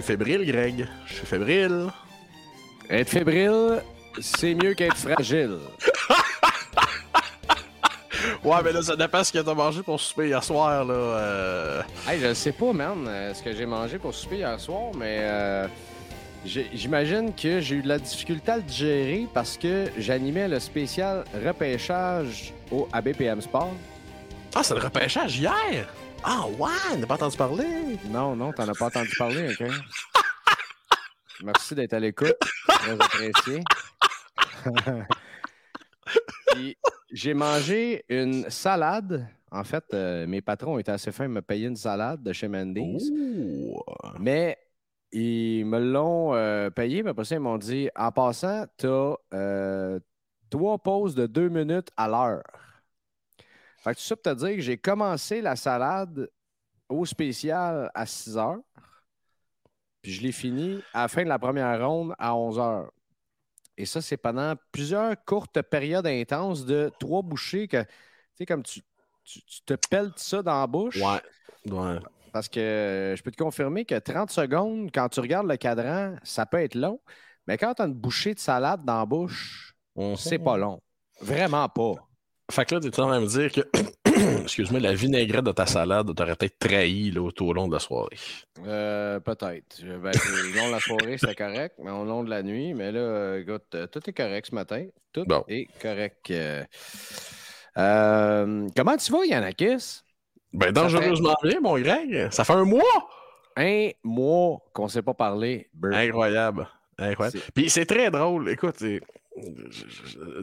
[0.00, 0.86] Suis fébrile, Greg.
[1.06, 1.86] Je suis fébrile.
[2.90, 3.82] Être fébrile,
[4.20, 5.58] c'est mieux qu'être fragile.
[8.42, 10.94] Ouais, mais là, ça dépend ce que t'as mangé pour souper hier soir, là.
[10.94, 11.82] euh.
[12.08, 15.18] Hey, je sais pas, man, euh, ce que j'ai mangé pour souper hier soir, mais
[15.20, 15.66] euh,
[16.44, 21.24] j'imagine que j'ai eu de la difficulté à le digérer parce que j'animais le spécial
[21.44, 23.74] repêchage au ABPM Sport.
[24.54, 25.86] Ah, c'est le repêchage hier!
[26.28, 26.98] Ah, ouais!
[27.00, 27.98] T'as pas entendu parler?
[28.10, 29.64] Non, non, t'en as pas entendu parler, OK?
[31.44, 32.34] Merci d'être à l'écoute.
[32.66, 33.62] Très apprécié.
[37.12, 39.28] J'ai mangé une salade.
[39.52, 42.48] En fait, euh, mes patrons étaient assez fins de me payer une salade de chez
[42.48, 43.08] Mendy's.
[44.18, 44.58] Mais
[45.12, 50.00] ils me l'ont euh, payé, mais après ça, ils m'ont dit en passant, tu as
[50.50, 52.42] trois pauses de deux minutes à l'heure.
[53.86, 56.28] Fait que tout ça pour te dire que j'ai commencé la salade
[56.88, 58.58] au spécial à 6 heures,
[60.02, 62.90] puis je l'ai fini à la fin de la première ronde à 11 heures.
[63.76, 67.88] Et ça, c'est pendant plusieurs courtes périodes intenses de trois bouchées que, tu
[68.34, 68.82] sais, comme tu,
[69.22, 70.96] tu, tu te pelles ça dans la bouche.
[70.96, 71.72] Ouais.
[71.72, 72.00] Ouais.
[72.32, 76.44] Parce que je peux te confirmer que 30 secondes, quand tu regardes le cadran, ça
[76.44, 77.00] peut être long.
[77.46, 79.76] Mais quand tu as une bouchée de salade dans la bouche,
[80.16, 80.82] c'est pas long.
[81.20, 81.94] Vraiment pas.
[82.50, 83.60] Fait que là, t'es en train de me dire que,
[84.42, 87.80] excuse-moi, la vinaigrette de ta salade t'aurait peut-être trahi là, tout au long de la
[87.80, 88.16] soirée.
[88.66, 89.80] Euh, Peut-être.
[89.82, 92.72] Je- Ben, au long de la soirée, c'était correct, mais au long de la nuit,
[92.74, 94.86] mais là, euh, écoute, euh, tout est correct ce matin.
[95.12, 95.44] Tout Bon.
[95.48, 96.30] est correct.
[96.30, 96.62] euh.
[97.78, 100.02] Euh, comment tu vas, Yannakis?
[100.52, 102.28] Ben, dangereusement bien, mon Greg.
[102.30, 102.82] Ça fait un mois!
[103.56, 105.68] Un mois qu'on ne s'est pas parlé.
[105.74, 105.94] Bert.
[105.96, 106.68] Incroyable.
[106.98, 107.38] Incroyable.
[107.42, 108.48] C'est- Puis c'est très drôle.
[108.50, 109.00] Écoute, c'est-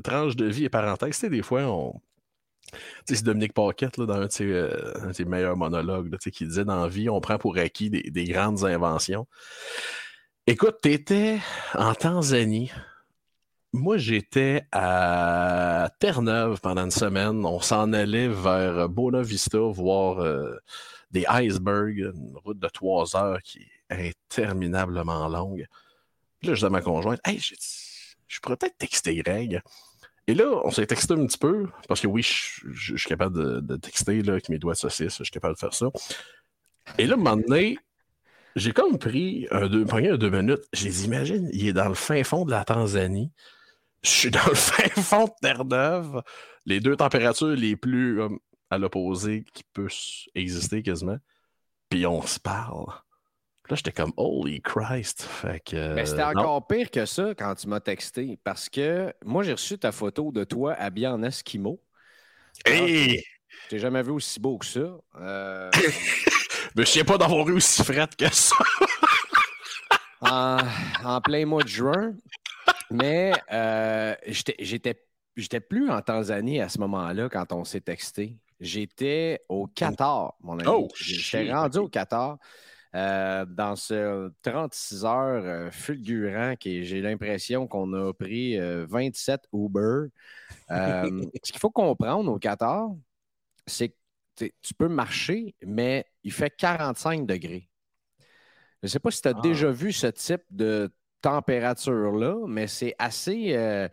[0.03, 2.01] tranche de vie et parenthèse, des fois, on.
[3.05, 6.87] C'est Dominique Paquette, là, dans un de ses, euh, meilleurs monologues, qui disait dans la
[6.87, 9.27] vie, on prend pour acquis des, des grandes inventions.
[10.47, 11.39] Écoute, tu étais
[11.73, 12.71] en Tanzanie.
[13.73, 17.45] Moi, j'étais à Terre-Neuve pendant une semaine.
[17.45, 20.55] On s'en allait vers Bona Vista voir euh,
[21.11, 25.65] des icebergs, une route de trois heures qui est interminablement longue.
[26.39, 27.82] Puis là, je dis à ma conjointe, hey, j'ai dit,
[28.33, 29.61] je pourrais peut-être texter Greg.
[30.27, 33.75] Et là, on s'est texté un petit peu, parce que oui, je, suis capable de,
[33.75, 35.87] texter là, avec mes doigts de saucisse, je suis capable de faire ça.
[36.97, 37.77] Et là, un moment donné,
[38.55, 40.63] j'ai comme pris un deux, pogné un deux minutes.
[40.71, 43.31] J'ai dit, imagine, il est dans le fin fond de la Tanzanie.
[44.01, 46.21] Je suis dans le fin fond de Terre-Neuve.
[46.65, 48.29] Les deux températures les plus euh,
[48.69, 51.17] à l'opposé qui puissent exister quasiment.
[51.89, 52.85] Puis on se parle.
[53.69, 55.23] Là, j'étais comme Holy Christ.
[55.23, 55.93] Fait que.
[55.93, 56.41] Mais c'était euh, non.
[56.41, 60.31] encore pire que ça quand tu m'as texté parce que moi, j'ai reçu ta photo
[60.31, 61.81] de toi habillé en Esquimau.
[62.65, 63.23] Hey!
[63.63, 64.97] Je t'ai jamais vu aussi beau que ça.
[65.19, 65.71] Euh,
[66.75, 68.55] Je me souviens pas d'avoir eu aussi frette que ça.
[70.21, 70.57] en,
[71.03, 72.13] en plein mois de juin.
[72.91, 74.99] Mais euh, j'étais-
[75.69, 78.37] plus en Tanzanie à ce moment-là quand on s'est texté.
[78.59, 80.67] J'étais au Qatar, mon ami.
[80.67, 82.37] Oh, J'étais rendu au Qatar
[82.95, 89.41] euh, dans ce 36 heures euh, fulgurant qui j'ai l'impression qu'on a pris euh, 27
[89.53, 90.07] Uber.
[90.71, 92.89] Euh, ce qu'il faut comprendre au Qatar,
[93.65, 97.69] c'est que tu peux marcher, mais il fait 45 degrés.
[98.81, 99.41] Je ne sais pas si tu as Ah.
[99.41, 100.91] déjà vu ce type de
[101.21, 103.87] température-là, mais c'est assez euh,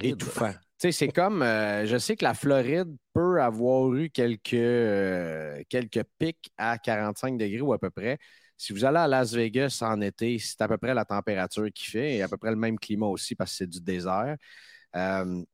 [0.00, 0.54] étouffant.
[0.78, 6.04] Sais, c'est comme, euh, je sais que la Floride peut avoir eu quelques, euh, quelques
[6.18, 8.18] pics à 45 degrés ou à peu près.
[8.56, 11.90] si vous allez à Las Vegas en été, c'est à peu près la température qu'il
[11.90, 14.36] fait et à peu près le même climat aussi parce que c'est du désert.
[14.96, 15.44] Euh,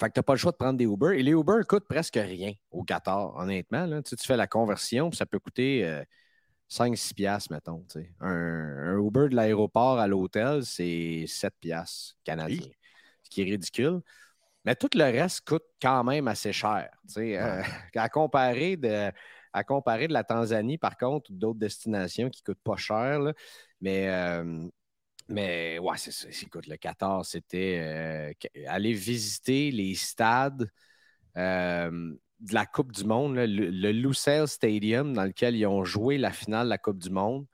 [0.00, 1.18] fait que tu n'as pas le choix de prendre des Uber.
[1.18, 4.02] Et les Uber coûtent presque rien au Qatar, honnêtement.
[4.02, 6.02] Tu, fais la conversion, puis ça peut coûter
[6.68, 7.84] 5-6 euh, piastres, mettons.
[8.20, 12.66] Un, Uber de l'aéroport à l'hôtel, c'est 7 piastres canadiens,
[13.22, 14.00] ce qui est ridicule.
[14.64, 16.90] Mais tout le reste coûte quand même assez cher.
[17.16, 17.62] Euh,
[17.94, 19.10] à, comparer de,
[19.52, 23.20] à comparer de la Tanzanie, par contre, ou d'autres destinations qui ne coûtent pas cher.
[23.80, 24.68] mais, euh,
[25.28, 26.28] mais ouais, c'est ça.
[26.42, 28.32] Écoute, le 14, c'était euh,
[28.66, 30.70] aller visiter les stades
[31.36, 36.66] de la Coupe du Monde, le, le Stadium dans lequel ils ont joué la finale
[36.66, 37.46] de la Coupe du Monde.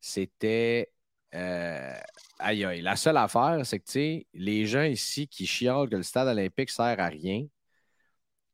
[0.00, 0.93] C'était
[1.34, 2.80] Aïe, aïe.
[2.80, 6.28] La seule affaire, c'est que, tu sais, les gens ici qui chialent que le stade
[6.28, 7.46] olympique sert à rien,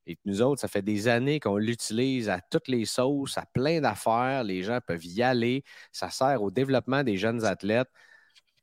[0.06, 3.44] et que nous autres, ça fait des années qu'on l'utilise à toutes les sauces, à
[3.47, 4.43] plein d'affaires.
[4.43, 5.62] Les gens peuvent y aller.
[5.93, 7.91] Ça sert au développement des jeunes athlètes.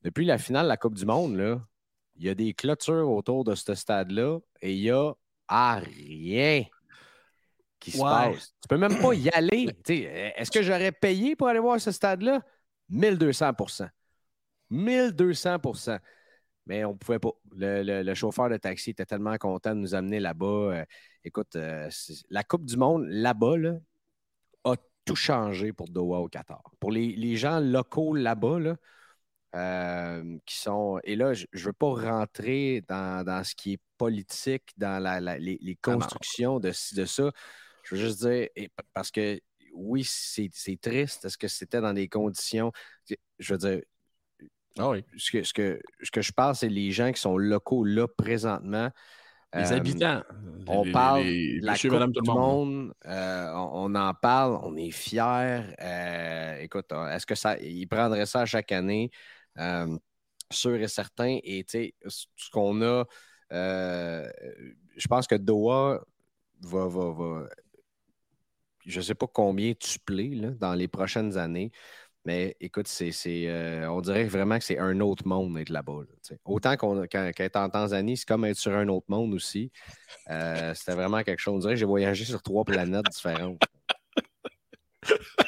[0.02, 1.62] Depuis la finale de la Coupe du Monde, là,
[2.16, 5.14] il y a des clôtures autour de ce stade-là et il y a
[5.48, 6.66] rien
[7.80, 8.54] qui se passe.
[8.62, 9.70] Tu peux même pas y aller.
[9.88, 12.42] Est-ce que j'aurais payé pour aller voir ce stade-là?
[12.90, 13.52] 1200
[14.72, 16.00] 1200%
[16.68, 17.32] mais on ne pouvait pas.
[17.56, 20.46] Le, chauffeur de taxi était tellement content de nous amener là-bas.
[20.46, 20.86] Euh,
[21.24, 21.90] écoute, euh,
[22.30, 23.56] la Coupe du Monde là-bas
[24.66, 24.76] a
[25.06, 26.62] tout changé pour Doha au Qatar.
[26.80, 28.76] Pour les, gens locaux là-bas,
[29.56, 31.00] euh, qui sont.
[31.06, 35.02] Et là, je ne veux pas rentrer dans, ce qui est politique, dans
[35.40, 37.32] les, ah constructions de, de ça.
[37.84, 38.50] Je veux juste dire,
[38.94, 39.40] parce que
[39.74, 40.50] oui, c'est
[40.82, 41.24] triste.
[41.24, 42.74] Est-ce que c'était dans des conditions.
[43.40, 43.82] Je veux dire,
[44.80, 47.84] ah ce, que, ce, que, ce que je parle, c'est les gens qui sont locaux
[47.84, 48.90] là présentement.
[49.54, 50.24] Les euh, habitants.
[50.68, 55.62] On parle de la Coupe du monde, euh, on, en parle, on est fiers.
[55.82, 59.10] Euh, écoute, est-ce que ça, ils prendraient ça chaque année?
[60.50, 61.40] sûr et certain.
[61.44, 63.04] Et tu sais, ce qu'on a,
[63.52, 66.02] je pense que Doha
[66.62, 67.48] va, va, va
[68.88, 70.00] je ne sais pas combien tu
[70.36, 71.72] là, dans les prochaines années.
[72.28, 76.02] Mais écoute, euh, on dirait vraiment que c'est un autre monde d'être là-bas.
[76.44, 79.72] Autant qu'on, qu'être en Tanzanie, c'est comme être sur un autre monde aussi.
[80.30, 81.56] Euh, c'était vraiment quelque chose.
[81.56, 83.62] On dirait que j'ai voyagé sur trois planètes différentes.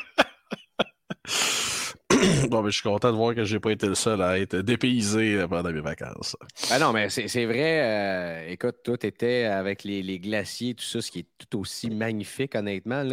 [2.50, 4.40] bon, mais je suis content de voir que je n'ai pas été le seul à
[4.40, 6.36] être dépaysé pendant mes vacances.
[6.70, 7.82] Ben non, mais c'est vrai.
[7.82, 12.56] Euh, écoute, tout était avec les, glaciers, tout ça, ce qui est tout aussi magnifique,
[12.56, 13.08] honnêtement.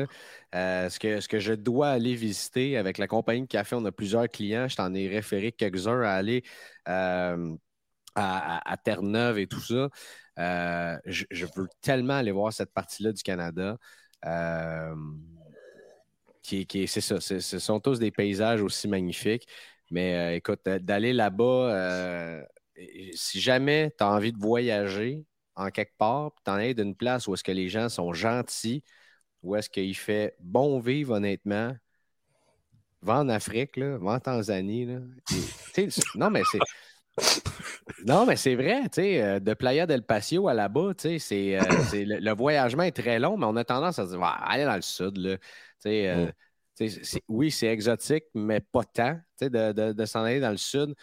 [0.54, 3.84] Euh, ce, que, ce que je dois aller visiter avec la compagnie de café, on
[3.84, 4.68] a plusieurs clients.
[4.68, 6.42] Je t'en ai référé quelques-uns à aller
[6.88, 7.54] euh,
[8.14, 9.88] à, Terre-Neuve et tout ça.
[11.04, 13.76] Je, je, veux tellement aller voir cette partie-là du Canada
[16.46, 17.20] c'est ça.
[17.20, 19.46] Ce sont tous des paysages aussi magnifiques.
[19.90, 22.42] Mais euh, écoute, d'aller là-bas, euh,
[23.14, 27.26] si jamais tu as envie de voyager en quelque part, tu en es d'une place
[27.26, 28.82] où est-ce que les gens sont gentils,
[29.42, 31.74] où est-ce qu'il fait bon vivre honnêtement,
[33.02, 34.86] va en Afrique, va en Tanzanie.
[36.16, 36.58] Non, mais c'est.
[38.06, 41.58] Non, mais c'est vrai, tu sais, euh, de Playa del Patio à là-bas, tu sais,
[41.92, 44.82] le, voyagement est très long, mais on a tendance à se dire, aller dans le
[44.82, 45.36] sud, là.
[45.86, 46.30] Euh,
[46.80, 47.18] mm.
[47.28, 50.94] oui, c'est exotique, mais pas tant de, de, s'en aller dans le sud.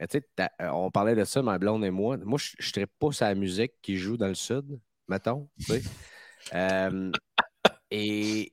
[0.00, 2.16] Euh, on parlait de ça, ma blonde et moi.
[2.18, 4.78] Moi, je ne pas sa musique qui joue dans le sud,
[5.08, 5.48] mettons.
[6.54, 7.12] Euh,
[7.92, 8.51] et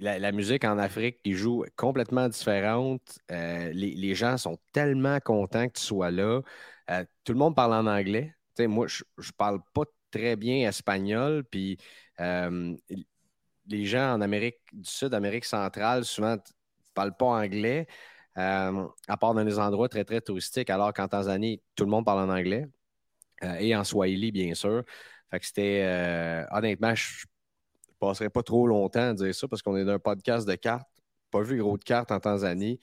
[0.00, 3.18] la, musique en Afrique qui joue complètement différente.
[3.28, 6.42] les, gens sont tellement contents que tu sois là.
[7.24, 8.34] tout le monde parle en anglais.
[8.58, 11.44] moi, je ne parle pas très bien espagnol.
[11.44, 11.78] Puis
[13.70, 16.40] les gens en Amérique du Sud, Amérique centrale, souvent ne
[16.94, 17.86] parlent pas anglais,
[18.36, 22.04] euh, à part dans des endroits très, très touristiques, alors qu'en Tanzanie, tout le monde
[22.04, 22.66] parle en anglais
[23.44, 24.84] euh, et en swahili, bien sûr.
[25.30, 27.24] Fait que c'était, euh, honnêtement, je
[28.00, 30.88] passerai pas trop longtemps à dire ça parce qu'on est dans un podcast de cartes.
[31.30, 32.80] Pas vu gros de cartes en Tanzanie.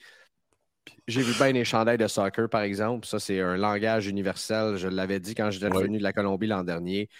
[1.06, 3.06] J'ai vu bien les chandails de soccer, par exemple.
[3.06, 4.76] Ça, c'est un langage universel.
[4.76, 7.10] Je l'avais dit quand j'étais revenu de la Colombie l'an dernier.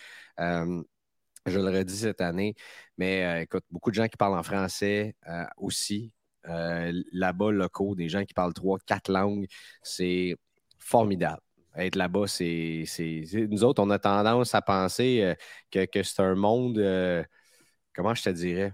[1.49, 2.55] Je le redis cette année.
[2.97, 6.13] Mais euh, écoute, beaucoup de gens qui parlent en français euh, aussi.
[6.49, 9.47] Euh, là-bas, locaux, des gens qui parlent trois, quatre langues,
[9.83, 10.37] c'est
[10.79, 11.41] formidable.
[11.77, 12.85] Être là-bas, c'est,
[13.51, 15.35] Nous autres, on a tendance à penser
[15.71, 16.79] que, c'est un monde,
[17.99, 18.73] comment je te dirais,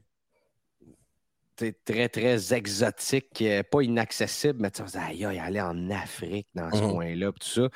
[1.56, 6.92] très, très exotique, pas inaccessible, mais tu sais, aïe, aller en Afrique, dans ce mmh
[6.92, 7.68] coin-là, tout ça.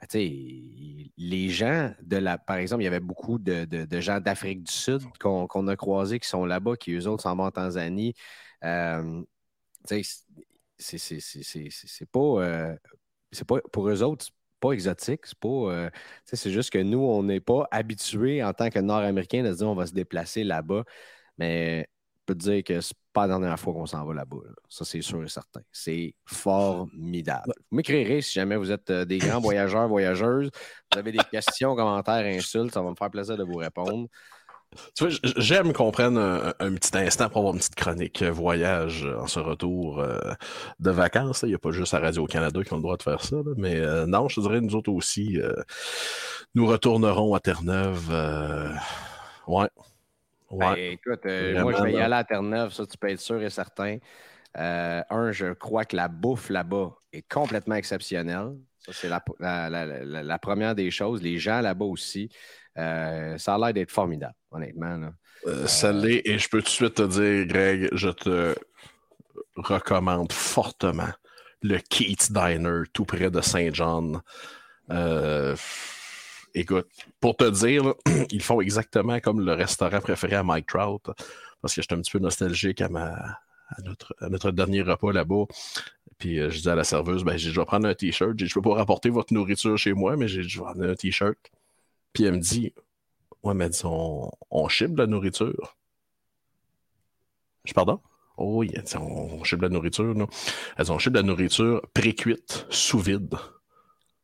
[0.00, 0.30] Ben,
[1.16, 2.38] les gens de la.
[2.38, 6.28] Par exemple, il y avait beaucoup de, gens d'Afrique du Sud qu'on a croisés qui
[6.28, 8.14] sont là-bas, qui eux autres s'en vont en Tanzanie.
[8.62, 9.22] Euh,
[9.84, 10.02] c'est
[12.12, 12.76] pas,
[13.32, 13.60] c'est pas.
[13.72, 15.20] Pour eux autres, c'est pas exotique.
[15.24, 15.90] C'est pas.
[16.24, 19.68] c'est juste que nous, on n'est pas habitués en tant que Nord-Américains de se dire
[19.68, 20.84] on va se déplacer là-bas.
[21.38, 24.36] Mais je peux te dire que c'est pas la dernière fois qu'on s'en va là-bas.
[24.68, 25.62] Ça, c'est sûr et certain.
[25.72, 27.52] C'est formidable.
[27.70, 30.50] Vous m'écrirez si jamais vous êtes des grands voyageurs, voyageuses.
[30.92, 32.72] Vous avez des questions, commentaires, insultes.
[32.72, 34.08] Ça va me faire plaisir de vous répondre.
[34.94, 39.04] Tu vois, j'aime qu'on prenne un, petit instant pour avoir une petite chronique euh, voyage
[39.04, 40.18] euh, en ce retour euh,
[40.78, 41.40] de vacances.
[41.42, 43.36] Il n'y a pas juste à Radio-Canada qui ont le droit de faire ça.
[43.56, 45.38] Mais non, je te dirais, nous autres aussi,
[46.54, 48.10] nous retournerons à Terre-Neuve.
[49.46, 49.68] ouais.
[50.50, 50.58] ouais.
[50.58, 53.50] Ben, écoute, moi, je vais y aller à Terre-Neuve, ça, tu peux être sûr et
[53.50, 53.98] certain.
[54.54, 58.54] un, je crois que la bouffe là-bas est complètement exceptionnelle.
[58.78, 61.22] Ça, c'est la, première des choses.
[61.22, 62.30] Les gens là-bas aussi.
[62.76, 65.10] Euh, ça a l'air d'être formidable, honnêtement.
[65.46, 68.54] Euh, ça l'est, et je peux tout de suite te dire, Greg, je te
[69.56, 71.10] recommande fortement
[71.62, 74.20] le Keats Diner tout près de Saint-John.
[74.90, 75.56] Euh,
[76.54, 76.88] écoute,
[77.20, 77.94] pour te dire,
[78.30, 81.10] ils font exactement comme le restaurant préféré à Mike Trout,
[81.60, 83.38] parce que j'étais un petit peu nostalgique à, ma,
[83.84, 85.44] notre, notre dernier repas là-bas.
[86.18, 88.36] Puis je dis à la serveuse, ben, je vais prendre un t-shirt.
[88.36, 91.38] Je peux pas rapporter votre nourriture chez moi, mais je vais prendre un t-shirt.
[92.12, 92.74] Puis elle me dit
[93.42, 95.76] Ouais, mais on, on chip de la nourriture.
[97.64, 98.00] Je pardon?
[98.36, 100.14] Oh on, on chip de la nourriture.
[100.14, 100.28] Non?
[100.76, 103.34] Elle dit On chip de la nourriture pré-cuite, sous vide.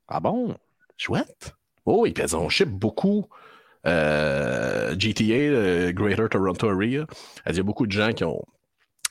[0.08, 0.56] Ah bon?
[0.96, 1.54] Chouette.
[1.86, 3.26] Oh oui, puis elle dit On chip beaucoup.
[3.86, 7.06] Euh, GTA, euh, Greater Toronto Area.
[7.48, 8.42] Il y a beaucoup de gens qui ont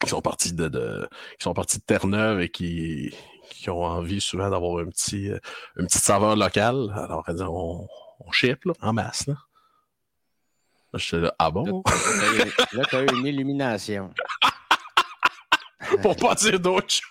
[0.03, 1.07] qui sont partis de,
[1.38, 3.13] qui sont partis de Terre-Neuve et qui,
[3.50, 5.39] qui ont envie souvent d'avoir un petit, euh,
[5.77, 6.93] une petite saveur locale.
[6.95, 7.88] Alors, on,
[8.19, 9.27] on ship là, en masse.
[9.27, 9.36] Là.
[10.93, 11.81] Je suis là, ah bon?
[12.74, 14.12] Là, tu as eu une illumination.
[16.01, 17.01] Pour pas dire d'autre chose.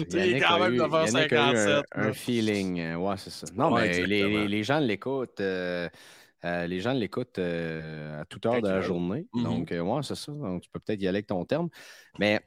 [0.10, 1.82] Il y a quand même 9h57.
[1.94, 2.94] Un, un, feeling.
[2.94, 3.46] Ouais, c'est ça.
[3.54, 5.40] Non, mais les, les, gens l'écoutent.
[5.40, 5.88] Euh,
[6.44, 9.26] euh, les gens l'écoutent euh, à toute heure de la journée.
[9.34, 9.42] Mm-hmm.
[9.42, 10.32] Donc, euh, ouais, c'est ça.
[10.32, 11.68] Donc, tu peux peut-être y aller avec ton terme.
[12.18, 12.40] Mais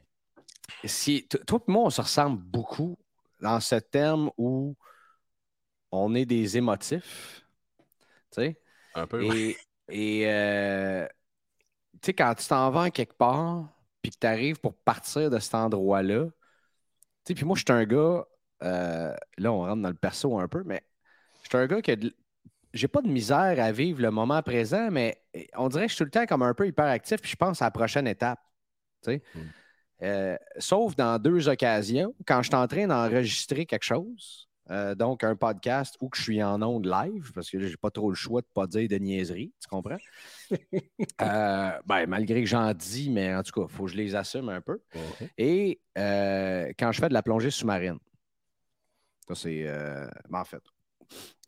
[0.83, 2.97] si toi et moi, on se ressemble beaucoup
[3.41, 4.75] dans ce terme où
[5.91, 7.45] on est des émotifs.
[8.31, 8.61] Tu sais?
[8.95, 9.23] Un peu.
[9.23, 9.57] Et,
[9.89, 11.05] et euh,
[11.93, 13.69] tu sais, quand tu t'en vas quelque part,
[14.01, 16.31] puis que tu arrives pour partir de cet endroit-là, tu
[17.27, 18.25] sais, puis moi, je suis un gars,
[18.63, 20.83] euh, là, on rentre dans le perso un peu, mais
[21.43, 21.91] je suis un gars qui
[22.73, 25.21] j'ai pas de misère à vivre le moment présent, mais
[25.55, 27.61] on dirait que je suis tout le temps comme un peu hyperactif, puis je pense
[27.61, 28.39] à la prochaine étape.
[29.05, 29.19] Hmm.
[30.01, 35.23] Euh, sauf dans deux occasions, quand je suis en train d'enregistrer quelque chose, euh, donc
[35.23, 38.15] un podcast ou que je suis en onde live, parce que j'ai pas trop le
[38.15, 39.97] choix de pas dire de niaiserie, tu comprends?
[41.21, 44.15] Euh, ben, malgré que j'en dis, mais en tout cas, il faut que je les
[44.15, 44.81] assume un peu.
[45.37, 47.97] Et quand je fais de la plongée sous-marine,
[49.27, 49.63] ça c'est.
[50.29, 50.61] Ben, en fait,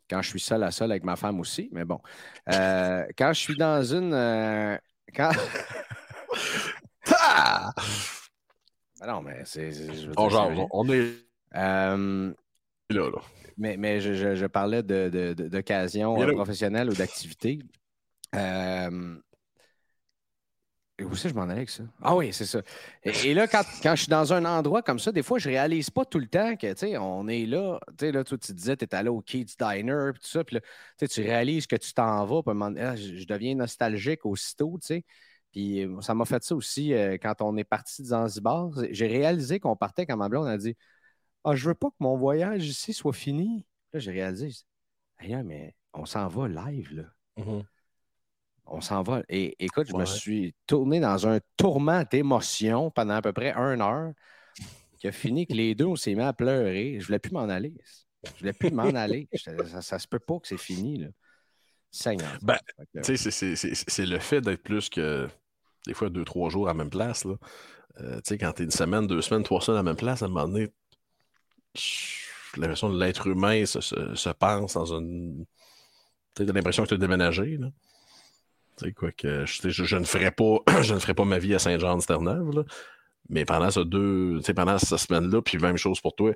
[0.08, 2.00] quand je suis seul à seul avec ma femme aussi, mais bon.
[2.46, 4.78] quand je suis dans une.
[5.14, 5.30] quand...
[7.18, 7.72] ah!
[9.00, 9.72] Ben non, mais c'est.
[9.72, 11.12] Genre, on est.
[11.54, 12.32] Euh,
[12.90, 13.20] là, là.
[13.58, 17.58] Mais, mais je, je, je parlais d'occasion de, de, professionnelle ou d'activité.
[18.34, 19.16] Euh,
[21.04, 21.84] où c'est que je m'en allais avec ça?
[22.02, 22.62] Ah oui, c'est ça.
[23.02, 25.90] Et, là, quand, quand, je suis dans un endroit comme ça, des fois, je réalise
[25.90, 27.78] pas tout le temps que, tu sais, on est là.
[27.90, 30.44] Tu sais, là, toi, tu disais, tu es allé au Kids Diner, puis tout ça,
[30.44, 34.78] puis là, tu réalises que tu t'en vas, puis ah, je, je, deviens nostalgique aussitôt,
[34.80, 35.04] tu sais.
[35.52, 38.70] Puis euh, ça m'a fait ça aussi euh, quand on est parti de Zanzibar.
[38.90, 40.76] J'ai réalisé qu'on partait quand ma blonde a dit
[41.44, 43.66] Ah, je veux pas que mon voyage ici soit fini.
[43.92, 44.50] Là, j'ai réalisé
[45.20, 47.04] mais on s'en va live, là.
[47.38, 47.64] Mm-hmm.
[48.66, 49.22] On s'en va.
[49.28, 53.80] Et écoute, je me suis tourné dans un tourment d'émotions pendant à peu près une
[53.80, 54.12] heure
[54.98, 56.98] qui a fini que les deux, on s'est mis à pleurer.
[57.00, 57.74] Je voulais plus m'en aller.
[58.24, 59.28] Je voulais plus m'en aller.
[59.36, 61.08] Ça, ça, se peut pas que c'est fini, là.
[61.92, 62.36] Seigneur.
[62.42, 62.58] Ben,
[63.02, 65.28] tu sais, c'est le fait d'être plus que
[65.86, 67.24] des fois deux, trois jours à la même place.
[67.24, 67.36] Là.
[68.00, 69.96] Euh, tu sais, quand tu es une semaine, deux semaines, trois semaines à la même
[69.96, 70.68] place, à un moment donné,
[72.56, 75.46] l'impression de l'être humain se, se, pense dans une.
[76.34, 77.56] Tu as l'impression que tu as déménagé.
[77.56, 77.68] Là.
[78.94, 82.64] Quoi que je, ne ferais pas, je ne ferais pas ma vie à Saint-Jean-de-Sterneuve,
[83.28, 86.32] mais pendant ces deux, pendant cette semaine-là, puis même chose pour toi,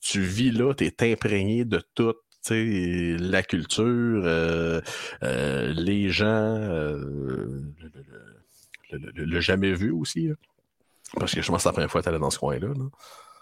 [0.00, 2.14] tu vis là, tu es imprégné de tout
[2.50, 4.80] la culture, euh,
[5.22, 7.60] euh, les gens, euh,
[8.90, 10.30] le, jamais vu aussi.
[11.18, 12.68] Parce que je pense que c'est la première fois que tu allais dans ce coin-là.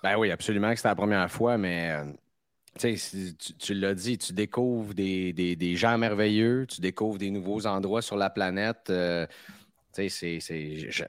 [0.03, 1.97] Ben oui, absolument que c'était la première fois, mais
[2.79, 2.97] tu,
[3.59, 8.31] tu l'as dit, tu découvres des, gens merveilleux, tu découvres des nouveaux endroits sur la
[8.31, 8.93] planète.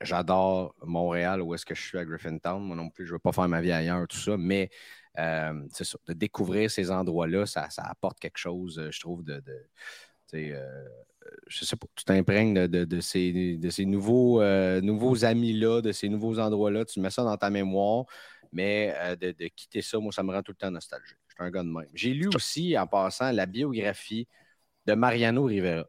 [0.01, 2.63] J'adore Montréal, où est-ce que je suis à Griffintown.
[2.63, 4.37] Moi non plus, je ne veux pas faire ma vie ailleurs, tout ça.
[4.37, 4.69] Mais
[5.19, 5.67] euh,
[6.07, 9.43] de découvrir ces endroits-là, ça, apporte quelque chose, euh, je trouve, de.
[9.43, 9.67] de
[10.35, 10.87] euh,
[11.49, 17.23] sais pas, tu t'imprègnes de, ces, nouveaux amis-là, de ces nouveaux endroits-là, tu mets ça
[17.23, 18.05] dans ta mémoire,
[18.53, 21.17] mais de, quitter ça, moi, ça me rend tout le temps nostalgique.
[21.41, 21.87] Un gars de même.
[21.95, 24.27] J'ai lu aussi, en passant, la biographie
[24.85, 25.87] de Mariano Rivera.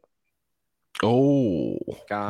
[1.03, 1.77] Oh!
[2.09, 2.29] Quand,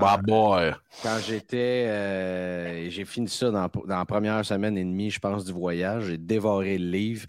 [1.02, 1.86] Quand j'étais.
[1.88, 6.06] Euh, j'ai fini ça dans, la première semaine et demie, je pense, du voyage.
[6.06, 7.26] J'ai dévoré le livre.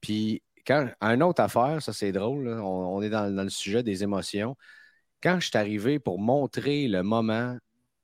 [0.00, 4.56] Puis, quand, une autre affaire, ça c'est drôle, on, est dans, le sujet des émotions.
[5.22, 7.56] Quand je suis arrivé pour montrer le moment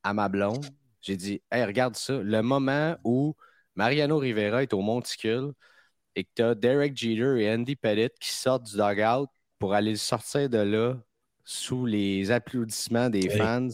[0.05, 0.67] à ma blonde,
[1.01, 3.35] j'ai dit Hey, regarde ça, le moment où
[3.75, 5.53] Mariano Rivera est au monticule
[6.19, 9.95] et que tu as Derek Jeter et Andy Pettit qui sortent du dugout pour aller
[9.95, 10.97] sortir de là
[11.45, 13.69] sous les applaudissements des fans.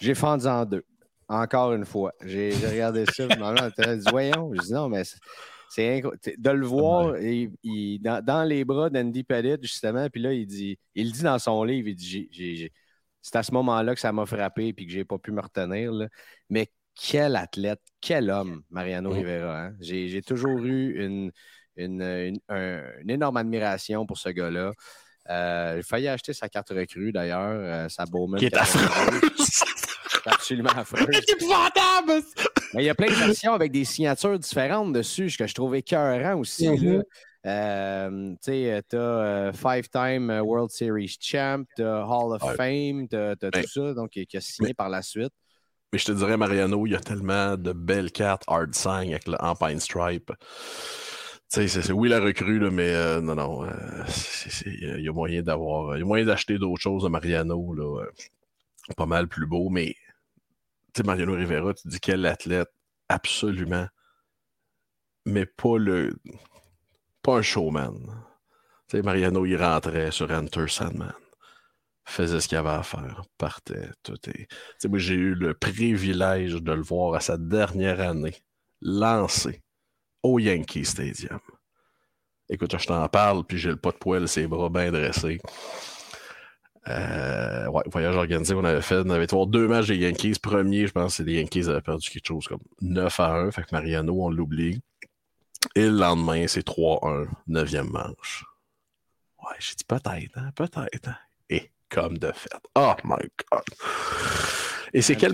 [0.00, 0.84] J'ai fendu en deux.
[1.28, 2.12] Encore une fois.
[2.24, 3.28] J'ai regardé ça.
[3.28, 4.52] Je dit, voyons.
[4.54, 5.02] Je dis non, mais
[5.68, 6.02] c'est
[6.38, 10.08] de le voir il, dans, les bras d'Andy Pettit, justement.
[10.08, 12.70] Puis là, il dit, il dit dans son livre, il dit,
[13.20, 15.92] c'est à ce moment-là que ça m'a frappé et que j'ai pas pu me retenir.
[16.48, 19.66] Mais quel athlète, quel homme, Mariano Rivera.
[19.66, 19.74] Hein.
[19.80, 21.32] J'ai toujours eu une,
[21.76, 22.38] une,
[23.08, 24.72] énorme admiration pour ce gars-là.
[25.30, 28.38] Euh, j'ai failli acheter sa carte recrue d'ailleurs, euh, sa Bowman.
[28.38, 29.64] Qui est affreuse.
[30.26, 31.08] absolument affreuse.
[32.74, 35.78] Mais il y a plein de versions avec des signatures différentes dessus, que je trouvais
[35.78, 36.68] écœurant aussi.
[36.68, 37.02] Mm-hmm.
[37.46, 43.16] Euh, tu sais, tu as Five-Time World Series Champ, tu as Hall of Fame, tu
[43.16, 45.32] as, tout ça, donc qui, a signé par la suite.
[45.94, 49.28] Mais je te dirais, Mariano, il y a tellement de belles cartes hard sign avec
[49.28, 50.32] le Empire Stripe.
[51.46, 53.62] C'est oui la recrue, mais euh, non, non.
[53.62, 54.02] Euh,
[54.66, 55.96] il y a moyen d'avoir.
[55.96, 58.10] Il y a moyen d'acheter d'autres choses à Mariano, là, euh,
[58.96, 59.94] pas mal plus beau, mais
[61.04, 62.72] Mariano Rivera, tu dis quel athlète,
[63.08, 63.86] absolument.
[65.26, 66.16] Mais pas le.
[67.22, 67.94] Pas un showman.
[68.92, 71.14] Mariano, il rentrait sur Enter Sandman.
[72.06, 74.46] Faisait ce qu'il avait à faire, partait, tout est.
[74.88, 78.36] moi, j'ai eu le privilège de le voir à sa dernière année,
[78.82, 79.62] lancé
[80.22, 81.40] au Yankee Stadium.
[82.50, 85.40] Écoute, je t'en parle, puis j'ai le pas de poil, ses bras bien dressés.
[86.88, 90.34] Euh, ouais, voyage organisé, on avait fait, on avait voir deux matchs des Yankees.
[90.42, 93.50] Premier, je pense que les Yankees avaient perdu quelque chose comme 9 à 1.
[93.50, 94.82] Fait que Mariano, on l'oublie.
[95.74, 98.44] Et le lendemain, c'est 3-1, 9e manche.
[99.42, 101.08] Ouais, j'ai dit peut-être, hein, peut-être.
[101.08, 101.16] Hein.
[101.88, 102.50] Comme de fait.
[102.74, 103.16] Oh my
[103.50, 103.62] God.
[104.92, 105.32] Et c'est quel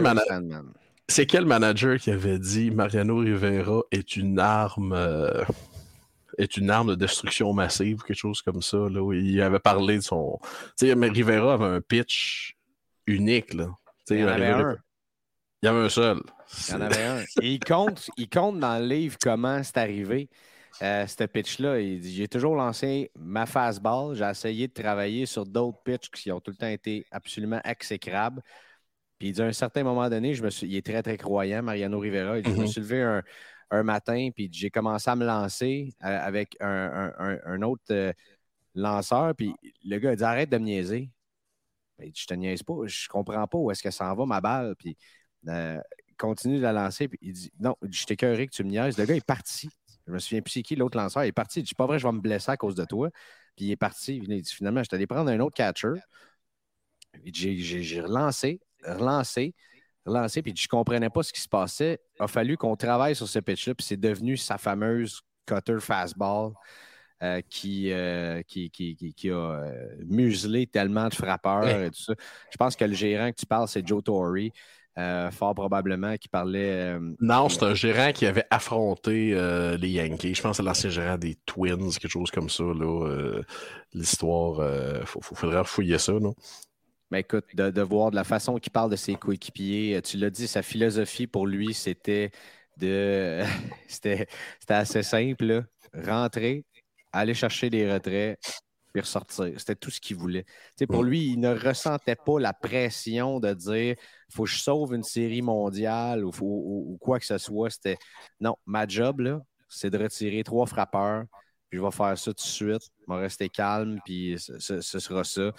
[1.27, 5.45] quel manager qui avait dit Mariano Rivera est une arme euh,
[6.39, 8.79] est une arme de destruction massive ou quelque chose comme ça.
[8.79, 10.39] Là, il avait parlé de son.
[10.79, 12.57] Tu sais, Rivera avait un pitch
[13.07, 13.55] unique.
[13.55, 13.69] Là.
[14.09, 14.77] Il y en avait un.
[15.63, 16.21] Il y avait un seul.
[16.69, 17.21] Il y en avait un.
[17.43, 20.29] Et il compte, il compte dans le livre comment c'est arrivé.
[20.83, 24.15] Euh, ce pitch-là, il dit J'ai toujours lancé ma fastball.
[24.15, 28.43] J'ai essayé de travailler sur d'autres pitches qui ont tout le temps été absolument exécrables.
[29.19, 32.39] Puis d'un certain moment donné, je me suis, il est très, très croyant, Mariano Rivera.
[32.39, 32.67] Il dit, Je me mhm.
[32.67, 33.21] suis levé
[33.71, 38.13] un, matin, puis j'ai commencé à me lancer euh, avec un, autre euh,
[38.75, 39.35] lanceur.
[39.37, 41.11] Puis le gars a dit Arrête de me niaiser.
[41.99, 44.41] Ben, je te niaise pas, je comprends pas où est-ce que ça en va ma
[44.41, 44.75] balle.
[44.77, 44.97] Puis
[45.49, 45.79] euh,
[46.19, 47.07] continue de la lancer.
[47.09, 48.97] Puis il dit Non, je t'écœurerai que tu me niaises.
[48.97, 49.69] Le gars est parti.
[50.07, 51.25] Je me souviens plus c'est qui l'autre lanceur.
[51.25, 51.61] Il est parti.
[51.61, 53.11] Il dit Pas vrai, je vais me blesser à cause de toi.
[53.57, 54.17] Puis il est parti.
[54.17, 55.95] Il dit Finalement, je t'allais prendre un autre catcher.
[57.25, 59.55] J'ai relancé relancé,
[60.07, 62.01] relancé, puis je comprenais pas ce qui se passait.
[62.19, 66.53] Il a fallu qu'on travaille sur ce pitch-là, puis c'est devenu sa fameuse cutter fastball.
[67.23, 72.15] Euh, qui, euh, qui, qui, qui, a euh, muselé tellement de frappeurs et tout ça.
[72.51, 74.37] Je pense que le gérant que tu parles, c'est Joe Torre.
[75.33, 76.99] Fort probablement, qui parlait.
[77.21, 79.35] non, c'est un gérant qui avait affronté
[79.79, 80.35] les Yankees.
[80.35, 82.65] Je pense que c'est l'ancien gérant des Twins, quelque chose comme ça.
[83.95, 84.61] L'histoire,
[85.01, 86.13] il faudrait fouiller ça.
[86.13, 86.35] Non?
[87.11, 90.31] Mais écoute, de, voir de la façon qu'il parle de ses coéquipiers, euh, tu l'as
[90.31, 92.31] dit, sa philosophie pour lui, c'était
[92.77, 93.43] de.
[93.89, 94.29] c'était
[94.69, 95.65] assez simple.
[95.93, 96.65] Rentrer,
[97.13, 98.39] aller chercher des retraits,
[98.93, 99.53] puis ressortir.
[99.59, 100.45] C'était tout ce qu'il voulait.
[100.89, 103.97] pour lui, il ne ressentait pas la pression de dire
[104.31, 107.71] faut que je sauve une série mondiale ou, ou quoi que ce soit.
[107.71, 107.99] C'était
[108.41, 111.25] non, ma job, là, c'est de retirer trois frappeurs,
[111.69, 112.83] puis je vais faire ça tout de suite.
[112.83, 115.53] Je vais rester calme, puis ce, sera ça.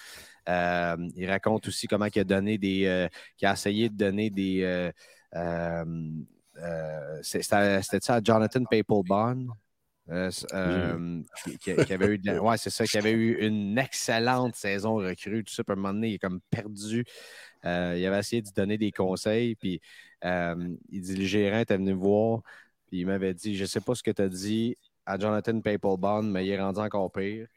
[0.49, 2.85] Euh, il raconte aussi comment il a donné des.
[2.85, 3.07] Euh,
[3.43, 4.91] a essayé de donner des.
[5.33, 9.47] Euh, c'était ça à Jonathan Papelbon?
[11.62, 15.63] Qui, avait eu ouais, c'est ça, qui avait eu une excellente saison recrue, tout ça.
[15.63, 17.06] Puis à un moment donné, il a comme perdu
[17.65, 19.82] Euh, il avait essayé de donner des conseils, puis
[20.24, 22.41] il dit le gérant était venu me voir,
[22.88, 25.60] puis il m'avait dit Je ne sais pas ce que tu as dit à Jonathan
[25.62, 27.47] Papelbon, mais il est rendu encore pire.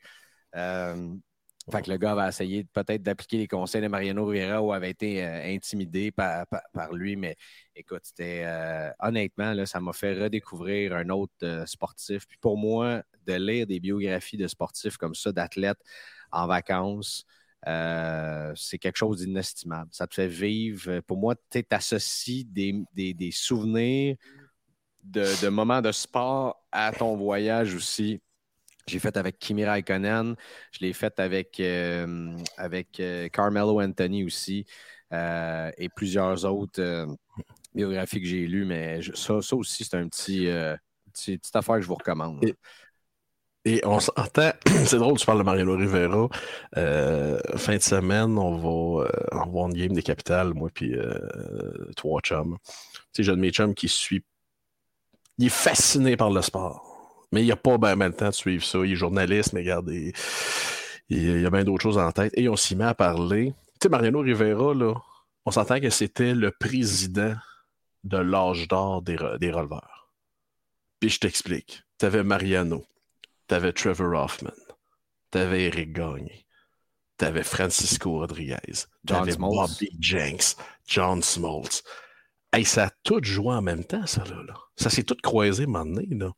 [1.71, 4.91] Fait que le gars va essayer peut-être d'appliquer les conseils de Mariano Rivera ou avait
[4.91, 6.47] été euh, intimidé par,
[6.93, 7.17] lui.
[7.17, 7.37] Mais
[7.75, 12.27] écoute, c'était euh, honnêtement, ça m'a fait redécouvrir un autre euh, sportif.
[12.27, 15.81] Puis pour moi, de lire des biographies de sportifs comme ça, d'athlètes
[16.33, 17.25] en vacances,
[17.65, 19.89] c'est quelque chose d'inestimable.
[19.91, 21.01] Ça te fait vivre.
[21.01, 24.17] Pour moi, tu associes des, des, souvenirs
[25.03, 28.21] de, de moments de sport à ton voyage aussi.
[28.87, 30.37] J'ai fait avec Kimi Raikkonen.
[30.73, 34.67] Je l'ai fait avec, euh, avec euh, Carmelo Anthony aussi
[35.13, 37.07] euh, et plusieurs autres
[37.75, 38.67] biographies que j'ai lues.
[38.67, 40.49] Mais ça, ça, aussi, c'est un petit,
[41.13, 42.45] petit, petite affaire que je vous recommande.
[43.67, 44.51] Et, on s'entend,
[44.85, 46.29] c'est drôle, tu parles de Mariano Rivera.
[47.57, 50.95] fin de semaine, on va, on voir une game des capitales, moi, puis
[51.97, 52.59] trois chums.
[53.15, 54.23] Tu sais, de mes chums qui suit.
[55.39, 56.94] Il est fasciné par le sport
[57.35, 58.79] mais il n'y a pas ben, le temps de suivre ça.
[58.79, 62.33] Il est journaliste, mais regarde, il, y a bien d'autres choses en tête.
[62.37, 63.53] Et on s'y met à parler.
[63.73, 64.95] Tu sais, Mariano Rivera, là,
[65.45, 67.35] on s'entend que c'était le président
[68.05, 70.09] de l'âge d'or des, des releveurs.
[71.01, 71.83] Puis je t'explique.
[71.99, 72.85] Tu avais Mariano,
[73.49, 74.51] tu avais Trevor Hoffman,
[75.33, 76.47] tu avais Eric Gagné,
[77.19, 81.83] tu avais Francisco Rodriguez, tu avais Bobby Jenks, John Smoltz.
[82.53, 84.55] Hey, ça a tout joué en même temps, ça, là.
[84.77, 86.33] Ça s'est tout croisé maintenant, là.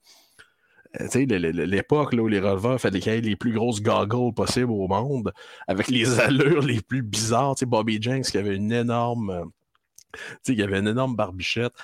[0.98, 5.32] L'époque où les releveurs faisaient les, les plus grosses goggles possibles au monde,
[5.66, 7.54] avec les allures les plus bizarres.
[7.62, 9.30] Bobby Jenks qui avait une énorme.
[9.30, 9.44] Euh,
[10.48, 11.74] il avait une énorme barbichette.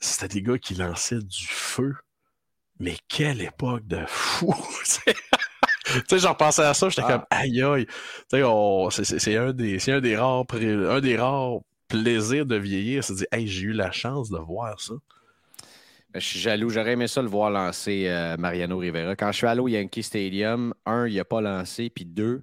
[0.00, 1.94] C'était des gars qui lançaient du feu.
[2.80, 4.52] Mais quelle époque de fou!
[5.06, 5.12] tu
[6.08, 7.36] sais, j'en pensais à ça, j'étais comme ah.
[7.36, 7.86] aïe aïe.
[8.30, 13.26] c'est un des, un des rares, un des rares plaisirs de vieillir, c'est de dire,
[13.32, 14.94] hey, j'ai eu la chance de voir ça.
[16.14, 16.70] Je suis jaloux.
[16.70, 19.16] J'aurais aimé ça le voir lancer euh, Mariano Rivera.
[19.16, 21.90] Quand je suis allé au Yankee Stadium, un, il n'a pas lancé.
[21.90, 22.40] Puis deux,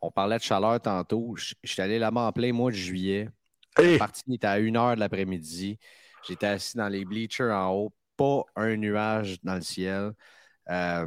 [0.00, 1.34] on parlait de chaleur tantôt.
[1.36, 3.28] Je, suis allé là-bas en plein mois de juillet.
[3.76, 5.78] La partie était à 1 heure de l'après-midi.
[6.26, 7.92] J'étais assis dans les bleachers en haut.
[8.16, 10.12] Pas un nuage dans le ciel.
[10.70, 11.06] Euh,